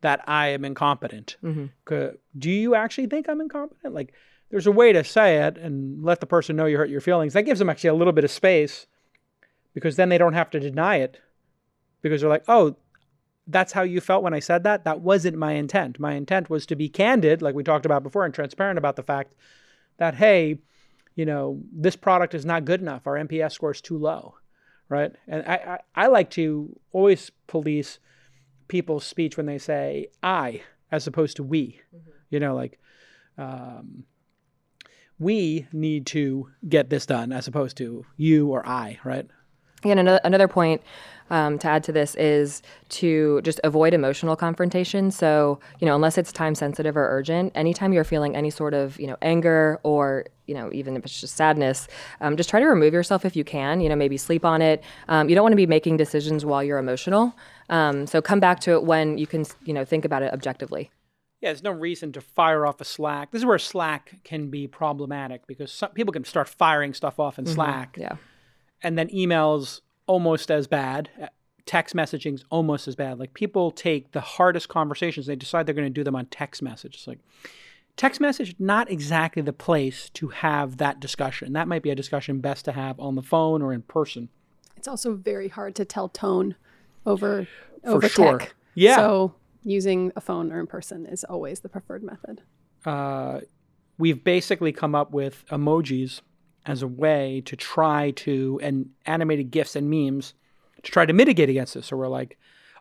[0.00, 1.36] that I am incompetent.
[1.44, 2.06] Mm-hmm.
[2.38, 3.94] Do you actually think I'm incompetent?
[3.94, 4.14] Like,
[4.50, 7.34] there's a way to say it and let the person know you hurt your feelings.
[7.34, 8.86] That gives them actually a little bit of space
[9.74, 11.20] because then they don't have to deny it
[12.00, 12.74] because they're like, oh,
[13.46, 14.84] that's how you felt when I said that.
[14.84, 16.00] That wasn't my intent.
[16.00, 19.02] My intent was to be candid, like we talked about before, and transparent about the
[19.02, 19.34] fact
[19.98, 20.58] that, hey,
[21.16, 23.06] you know, this product is not good enough.
[23.06, 24.36] Our NPS score is too low
[24.90, 25.12] right?
[25.26, 27.98] And I, I, I like to always police
[28.68, 30.62] people's speech when they say I
[30.92, 31.80] as opposed to we.
[31.96, 32.10] Mm-hmm.
[32.28, 32.78] You know, like
[33.38, 34.04] um,
[35.18, 39.26] we need to get this done as opposed to you or I, right?
[39.84, 40.82] And another, another point
[41.30, 45.10] um, to add to this is to just avoid emotional confrontation.
[45.10, 48.98] So, you know, unless it's time sensitive or urgent, anytime you're feeling any sort of,
[49.00, 51.86] you know, anger or, you know, even if it's just sadness,
[52.20, 53.80] um, just try to remove yourself if you can.
[53.80, 54.82] You know, maybe sleep on it.
[55.08, 57.34] Um, you don't want to be making decisions while you're emotional.
[57.68, 60.90] Um, so come back to it when you can, you know, think about it objectively.
[61.40, 63.30] Yeah, there's no reason to fire off a Slack.
[63.30, 67.38] This is where Slack can be problematic because some, people can start firing stuff off
[67.38, 67.54] in mm-hmm.
[67.54, 67.96] Slack.
[67.98, 68.16] Yeah.
[68.82, 71.10] And then emails almost as bad.
[71.66, 73.18] Text messaging's almost as bad.
[73.18, 76.62] Like people take the hardest conversations, they decide they're going to do them on text
[76.62, 76.94] message.
[76.96, 77.20] It's like
[77.96, 81.52] text message not exactly the place to have that discussion.
[81.52, 84.30] That might be a discussion best to have on the phone or in person.
[84.76, 86.54] It's also very hard to tell tone
[87.04, 87.46] over
[87.84, 88.38] over sure.
[88.38, 88.54] tech.
[88.74, 88.96] Yeah.
[88.96, 92.42] So using a phone or in person is always the preferred method.
[92.86, 93.40] uh,
[93.98, 96.22] we've basically come up with emojis
[96.66, 100.34] as a way to try to and animated gifs and memes
[100.82, 101.86] to try to mitigate against this.
[101.86, 102.38] So we're like,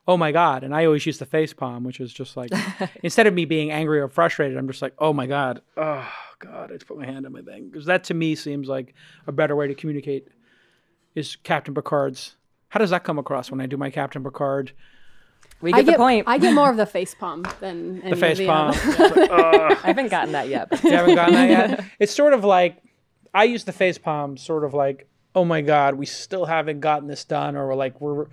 [0.07, 0.63] oh my god!
[0.63, 2.51] And I always use the face palm, which is just like
[3.03, 6.07] instead of me being angry or frustrated, I'm just like, oh my god, oh
[6.39, 8.93] god, I just put my hand on my thing because that to me seems like
[9.27, 10.27] a better way to communicate.
[11.15, 12.35] Is Captain Picard's?
[12.69, 14.73] How does that come across when I do my Captain Picard?
[15.61, 16.23] We I get the get point.
[16.27, 18.69] I get more of the face palm than any The face of palm.
[18.69, 19.77] other- It's like, ugh.
[19.83, 20.69] I haven't gotten that yet.
[20.69, 21.85] but- You haven't gotten that yet?
[21.99, 22.77] It's sort of like
[23.33, 27.07] I use the face palm sort of like, oh my God, we still haven't gotten
[27.07, 28.27] this done, or we're like we're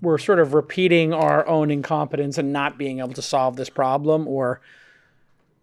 [0.00, 4.26] we're sort of repeating our own incompetence and not being able to solve this problem
[4.26, 4.60] or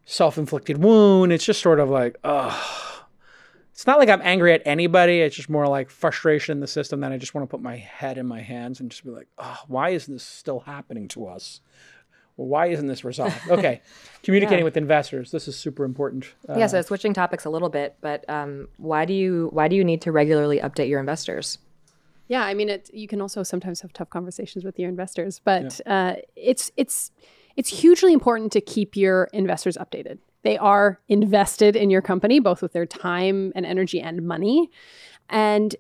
[0.06, 1.34] self-inflicted wound.
[1.34, 2.90] It's just sort of like, oh
[3.80, 5.22] it's not like I'm angry at anybody.
[5.22, 7.78] It's just more like frustration in the system that I just want to put my
[7.78, 11.28] head in my hands and just be like, oh, why isn't this still happening to
[11.28, 11.62] us?
[12.40, 13.36] Well, why isn't this resolved?
[13.50, 13.82] Okay.
[14.24, 14.64] Communicating Yeah.
[14.64, 15.32] with investors.
[15.32, 16.34] This is super important.
[16.48, 16.68] Uh, yeah.
[16.68, 20.02] So switching topics a little bit, but um, why do you why do you need
[20.04, 21.58] to regularly update your investors?
[22.30, 25.82] Yeah, I mean, it, you can also sometimes have tough conversations with your investors, but
[25.86, 27.12] uh, it's it's
[27.58, 30.20] it's hugely important to keep your investors updated.
[30.44, 34.72] They are invested in your company, both with their time and energy and money,
[35.30, 35.76] and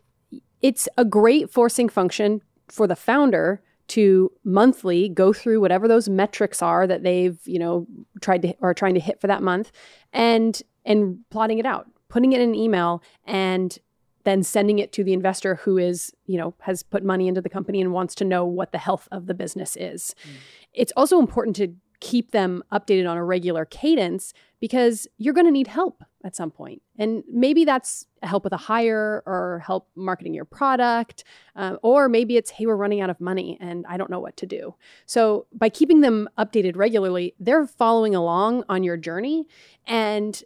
[0.61, 6.61] it's a great forcing function for the founder to monthly go through whatever those metrics
[6.61, 7.85] are that they've you know
[8.21, 9.71] tried to or trying to hit for that month
[10.13, 13.79] and and plotting it out putting it in an email and
[14.25, 17.49] then sending it to the investor who is you know has put money into the
[17.49, 20.13] company and wants to know what the health of the business is.
[20.23, 20.31] Mm.
[20.73, 25.51] It's also important to keep them updated on a regular cadence because you're going to
[25.51, 26.81] need help at some point.
[26.97, 31.23] And maybe that's help with a hire or help marketing your product
[31.55, 34.35] um, or maybe it's hey we're running out of money and i don't know what
[34.37, 34.75] to do.
[35.05, 39.47] So by keeping them updated regularly they're following along on your journey
[39.87, 40.41] and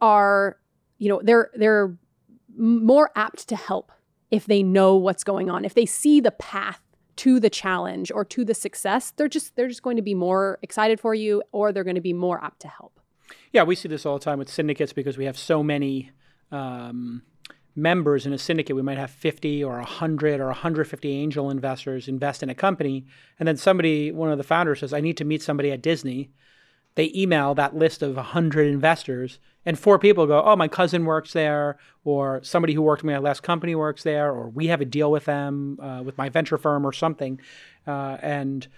[0.00, 0.58] are
[0.98, 1.96] you know they're they're
[2.56, 3.92] more apt to help
[4.30, 6.80] if they know what's going on if they see the path
[7.20, 10.58] to the challenge or to the success they're just they're just going to be more
[10.62, 13.00] excited for you or they're going to be more apt to help
[13.52, 16.10] Yeah, we see this all the time with syndicates because we have so many
[16.52, 17.22] um,
[17.74, 18.76] members in a syndicate.
[18.76, 23.06] We might have 50 or 100 or 150 angel investors invest in a company.
[23.38, 26.30] And then somebody, one of the founders says, I need to meet somebody at Disney.
[26.94, 31.32] They email that list of 100 investors, and four people go, Oh, my cousin works
[31.32, 34.84] there, or somebody who worked in my last company works there, or we have a
[34.84, 37.40] deal with them, uh, with my venture firm or something.
[37.86, 38.68] Uh, and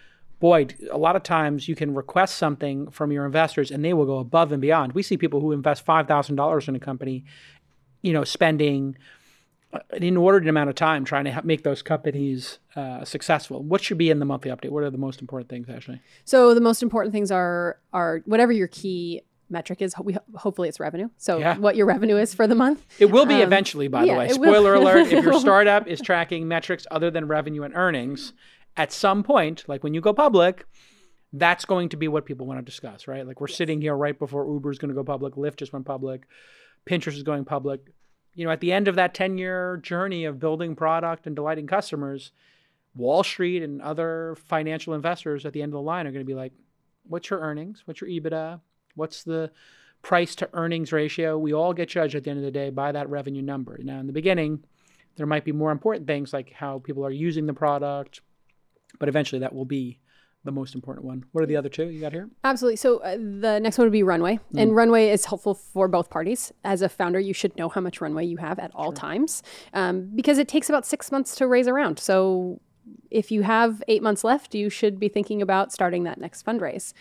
[0.40, 4.06] boy, a lot of times you can request something from your investors and they will
[4.06, 4.92] go above and beyond.
[4.92, 7.24] We see people who invest $5,000 in a company,
[8.02, 8.96] you know, spending
[9.72, 13.62] uh, an inordinate amount of time trying to make those companies uh, successful.
[13.62, 14.70] What should be in the monthly update?
[14.70, 16.00] What are the most important things, actually?
[16.24, 19.94] So the most important things are are whatever your key metric is.
[20.02, 21.08] We hopefully it's revenue.
[21.18, 21.56] So Yeah.
[21.58, 22.84] what your revenue is for the month.
[22.98, 24.28] It will be Um, eventually, by yeah, the way.
[24.30, 28.32] Spoiler alert if your startup is tracking metrics other than revenue and earnings,
[28.76, 30.66] at some point, like when you go public,
[31.32, 33.26] that's going to be what people want to discuss, right?
[33.26, 35.86] Like we're sitting here right before Uber is going to go public, Lyft just went
[35.86, 36.26] public,
[36.86, 37.80] Pinterest is going public.
[38.34, 41.66] You know, at the end of that 10 year journey of building product and delighting
[41.66, 42.32] customers,
[42.94, 46.26] Wall Street and other financial investors at the end of the line are going to
[46.26, 46.52] be like,
[47.04, 47.82] what's your earnings?
[47.86, 48.60] What's your EBITDA?
[48.94, 49.50] What's the
[50.02, 51.38] price to earnings ratio?
[51.38, 53.78] We all get judged at the end of the day by that revenue number.
[53.82, 54.64] Now, in the beginning,
[55.16, 58.20] there might be more important things like how people are using the product,
[58.98, 59.98] but eventually that will be
[60.44, 61.24] the most important one.
[61.30, 62.28] What are the other two you got here?
[62.42, 62.74] Absolutely.
[62.76, 64.58] So uh, the next one would be runway, Hmm.
[64.58, 66.52] and runway is helpful for both parties.
[66.64, 70.10] As a founder, you should know how much runway you have at all times, um,
[70.16, 72.00] because it takes about six months to raise a round.
[72.00, 72.60] So
[73.10, 76.92] if you have eight months left, you should be thinking about starting that next fundraise.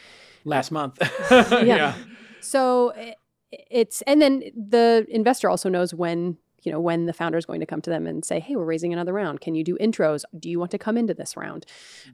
[0.46, 0.98] Last month.
[1.64, 1.96] Yeah.
[2.42, 3.16] So i-
[3.52, 7.60] it's and then the investor also knows when you know when the founder is going
[7.60, 9.42] to come to them and say, "Hey, we're raising another round.
[9.42, 10.24] Can you do intros?
[10.40, 11.66] Do you want to come into this round?"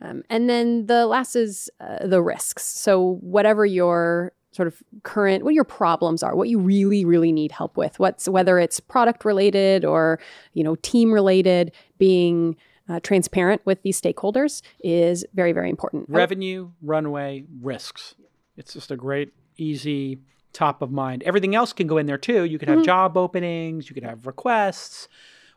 [0.02, 2.64] Um, and then the last is uh, the risks.
[2.64, 7.52] So whatever your sort of current what your problems are what you really really need
[7.52, 10.20] help with what's whether it's product related or
[10.54, 12.56] you know team related being
[12.90, 18.16] uh, transparent with these stakeholders is very very important Revenue, runway, risks.
[18.56, 20.20] It's just a great, easy,
[20.54, 21.22] top of mind.
[21.24, 22.44] Everything else can go in there too.
[22.44, 25.08] You could have job openings, you could have requests,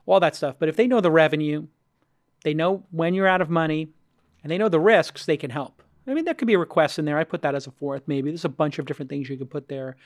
[0.06, 0.56] all that stuff.
[0.58, 1.66] But if they know the revenue,
[2.44, 3.88] they know when you're out of money,
[4.42, 5.82] and they know the risks, they can help.
[6.06, 7.18] I mean, there could be requests in there.
[7.18, 8.30] I put that as a fourth, maybe.
[8.30, 9.96] There's a bunch of different things you could put there.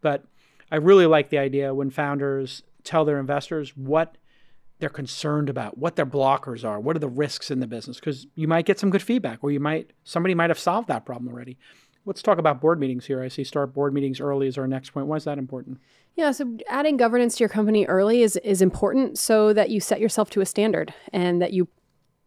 [0.00, 0.24] But
[0.70, 4.16] I really like the idea when founders tell their investors what
[4.80, 8.26] they're concerned about, what their blockers are, what are the risks in the business, because
[8.34, 11.32] you might get some good feedback, or you might somebody might have solved that problem
[11.32, 11.56] already.
[12.06, 13.22] Let's talk about board meetings here.
[13.22, 15.06] I see start board meetings early is our next point.
[15.06, 15.78] Why is that important?
[16.16, 20.00] Yeah, so adding governance to your company early is is important so that you set
[20.00, 21.68] yourself to a standard and that you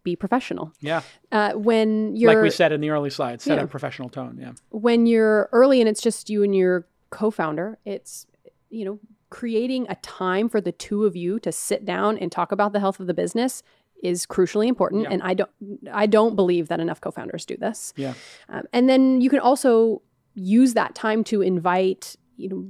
[0.04, 0.72] be professional.
[0.80, 1.02] Yeah.
[1.32, 3.66] Uh, when you're like we said in the early slides, set Yeah.
[3.66, 4.38] a professional tone.
[4.41, 4.54] Yeah.
[4.72, 8.26] when you're early and it's just you and your co-founder, it's
[8.70, 12.51] you know creating a time for the two of you to sit down and talk
[12.51, 13.63] about the health of the business
[14.03, 15.03] is crucially important.
[15.03, 15.09] Yeah.
[15.11, 15.51] And I don't
[15.91, 17.93] I don't believe that enough co-founders do this.
[17.95, 18.13] Yeah.
[18.49, 20.01] Um, and then you can also
[20.36, 22.69] use that time to invite, you know,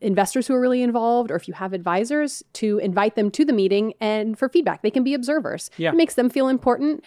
[0.00, 3.52] investors who are really involved, or if you have advisors, to invite them to the
[3.52, 4.82] meeting and for feedback.
[4.82, 5.70] They can be observers.
[5.76, 5.90] Yeah.
[5.90, 7.04] It makes them feel important.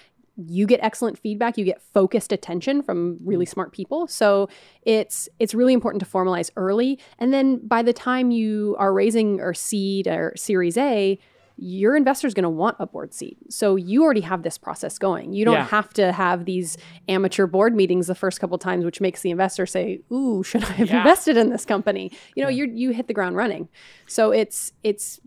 [0.47, 1.57] You get excellent feedback.
[1.57, 3.49] You get focused attention from really mm.
[3.49, 4.07] smart people.
[4.07, 4.49] So
[4.83, 6.99] it's it's really important to formalize early.
[7.19, 11.19] And then by the time you are raising or seed or Series A,
[11.57, 13.37] your investor is going to want a board seat.
[13.49, 15.33] So you already have this process going.
[15.33, 15.65] You don't Yeah.
[15.65, 16.75] have to have these
[17.07, 20.71] amateur board meetings the first couple times, which makes the investor say, "Ooh, should I
[20.73, 20.97] have Yeah.
[20.99, 23.69] invested in this company?" You know, you you hit the ground running.
[24.07, 25.19] So it's it's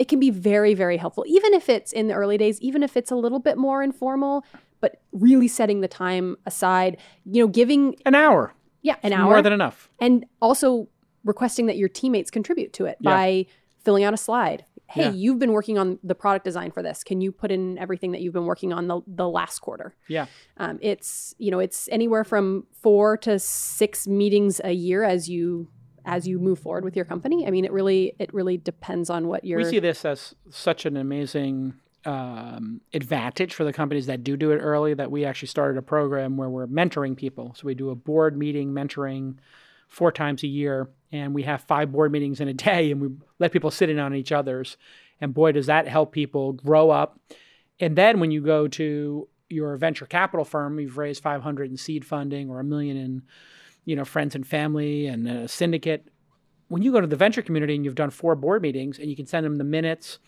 [0.00, 2.96] it can be very very helpful, even if it's in the early days, even if
[2.96, 4.44] it's a little bit more informal,
[4.80, 6.96] but really setting the time aside.
[7.24, 8.54] You know, giving An hour.
[8.82, 9.90] yeah an hour More than enough.
[10.00, 10.88] and also
[11.24, 13.10] requesting that your teammates contribute to it Yeah.
[13.10, 13.46] by
[13.84, 14.64] filling out a slide.
[14.86, 15.12] Hey, Yeah.
[15.12, 17.04] you've been working on the product design for this.
[17.04, 19.94] Can you put in everything that you've been working on the, the last quarter?
[20.08, 20.26] Yeah.
[20.56, 25.68] Um, it's you know it's anywhere from four to six meetings a year as you
[26.10, 27.46] as you move forward with your company.
[27.46, 29.58] I mean, it really it really depends on what you're.
[29.58, 34.50] We see this as such an amazing um, advantage for the companies that do do
[34.50, 37.54] it early that we actually started a program where we're mentoring people.
[37.56, 39.36] So we do a board meeting mentoring
[39.86, 43.08] four times a year, and we have five board meetings in a day, and we
[43.38, 44.76] let people sit in on each other's.
[45.20, 47.20] And boy, does that help people grow up.
[47.78, 52.04] And then when you go to your venture capital firm, you've raised 500 in seed
[52.04, 53.22] funding or a million in,
[53.84, 56.08] you know, friends and family and a syndicate.
[56.68, 59.16] When you go to the venture community and you've done four board meetings and you
[59.16, 60.18] can send them the minutes,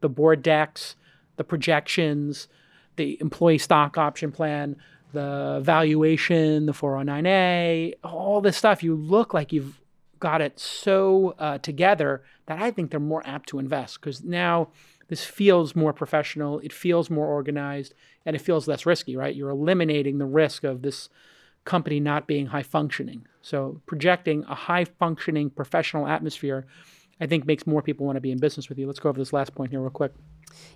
[0.00, 0.96] the board decks,
[1.36, 2.48] the projections,
[2.96, 4.76] the employee stock option plan,
[5.12, 9.80] the valuation, the 409A, all this stuff, you look like you've
[10.18, 14.68] got it so uh, together that I think they're more apt to invest because now
[15.08, 17.94] this feels more professional, it feels more organized,
[18.24, 19.34] and it feels less risky, right?
[19.34, 21.08] You're eliminating the risk of this
[21.64, 23.26] company not being high functioning.
[23.42, 26.66] So projecting a high functioning professional atmosphere,
[27.20, 28.86] I think makes more people want to be in business with you.
[28.86, 30.12] Let's go over this last point here real quick.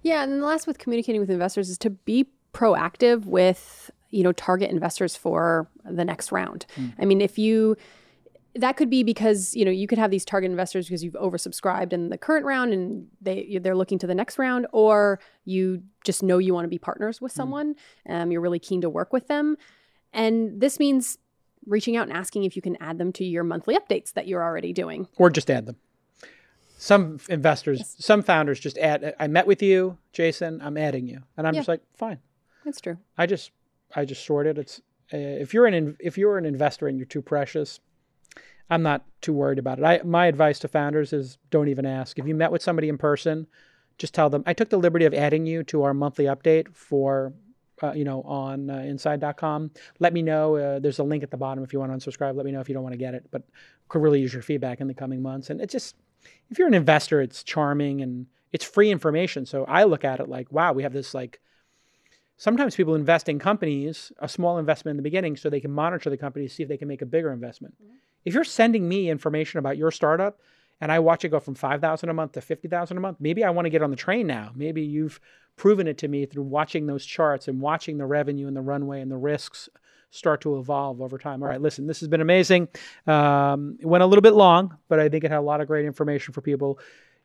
[0.03, 4.33] Yeah, and the last with communicating with investors is to be proactive with you know
[4.33, 6.67] target investors for the next round.
[6.99, 7.77] I mean, if you
[8.57, 11.93] that could be because you know you could have these target investors because you've oversubscribed
[11.93, 16.23] in the current round and they they're looking to the next round, or you just
[16.23, 17.75] know you want to be partners with someone.
[18.09, 19.57] Um, you're really keen to work with them,
[20.15, 21.19] and this means
[21.67, 24.43] reaching out and asking if you can add them to your monthly updates that you're
[24.43, 25.09] already doing.
[25.17, 25.77] or just add them.
[26.77, 29.15] Some investors, some founders just add.
[29.19, 30.61] I met with you, Jason.
[30.63, 31.61] I'm adding you, and I'm Yeah.
[31.61, 32.19] just like, fine.
[32.65, 32.99] That's true.
[33.17, 33.53] I just,
[33.95, 34.59] I just sorted.
[34.59, 34.81] It's
[35.13, 37.81] uh, if you're an in, if you're an investor and you're too precious,
[38.69, 39.85] I'm not too worried about it.
[39.85, 42.19] I my advice to founders is don't even ask.
[42.19, 43.47] If you met with somebody in person,
[43.97, 47.33] just tell them I took the liberty of adding you to our monthly update for.
[47.83, 49.69] Uh, you know, on uh, inside.com.
[49.99, 50.57] Let me know.
[50.57, 52.37] Uh, there's a link at the bottom if you want to unsubscribe.
[52.37, 53.43] Let me know if you don't want to get it, but
[53.89, 55.51] could really use your feedback in the coming months.
[55.51, 55.97] And it's just,
[56.51, 59.45] if you're an investor, it's charming and it's free information.
[59.45, 61.41] So I look at it like, wow, we have this like
[62.37, 66.11] sometimes people invest in companies, a small investment in the beginning, so they can monitor
[66.11, 67.75] the company to see if they can make a bigger investment.
[68.25, 70.41] If you're sending me information about your startup
[70.81, 73.51] and I watch it go from 5,000 a month to 50,000 a month, maybe I
[73.51, 74.53] want to get on the train now.
[74.55, 75.21] Maybe you've
[75.57, 79.01] proven it to me through watching those charts and watching the revenue and the runway
[79.01, 79.69] and the risks
[80.11, 81.43] start to evolve over time.
[81.43, 82.69] All right, listen, this has been amazing.
[83.07, 85.67] Um, it went a little bit long, but I think it had a lot of
[85.67, 86.79] great information for people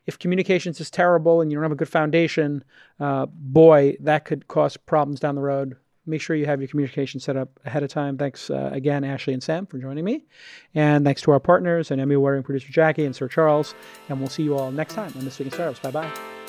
[0.06, 2.64] if communications is terrible and you don't have a good foundation,
[2.98, 5.76] uh, boy, that could cause problems down the road.
[6.06, 8.16] Make sure you have your communication set up ahead of time.
[8.16, 10.24] Thanks uh, again, Ashley and Sam, for joining me.
[10.74, 13.74] And thanks to our partners and Emmy Award producer Jackie and Sir Charles.
[14.08, 15.78] And we'll see you all next time on This Week in Startups.
[15.80, 16.39] Bye bye.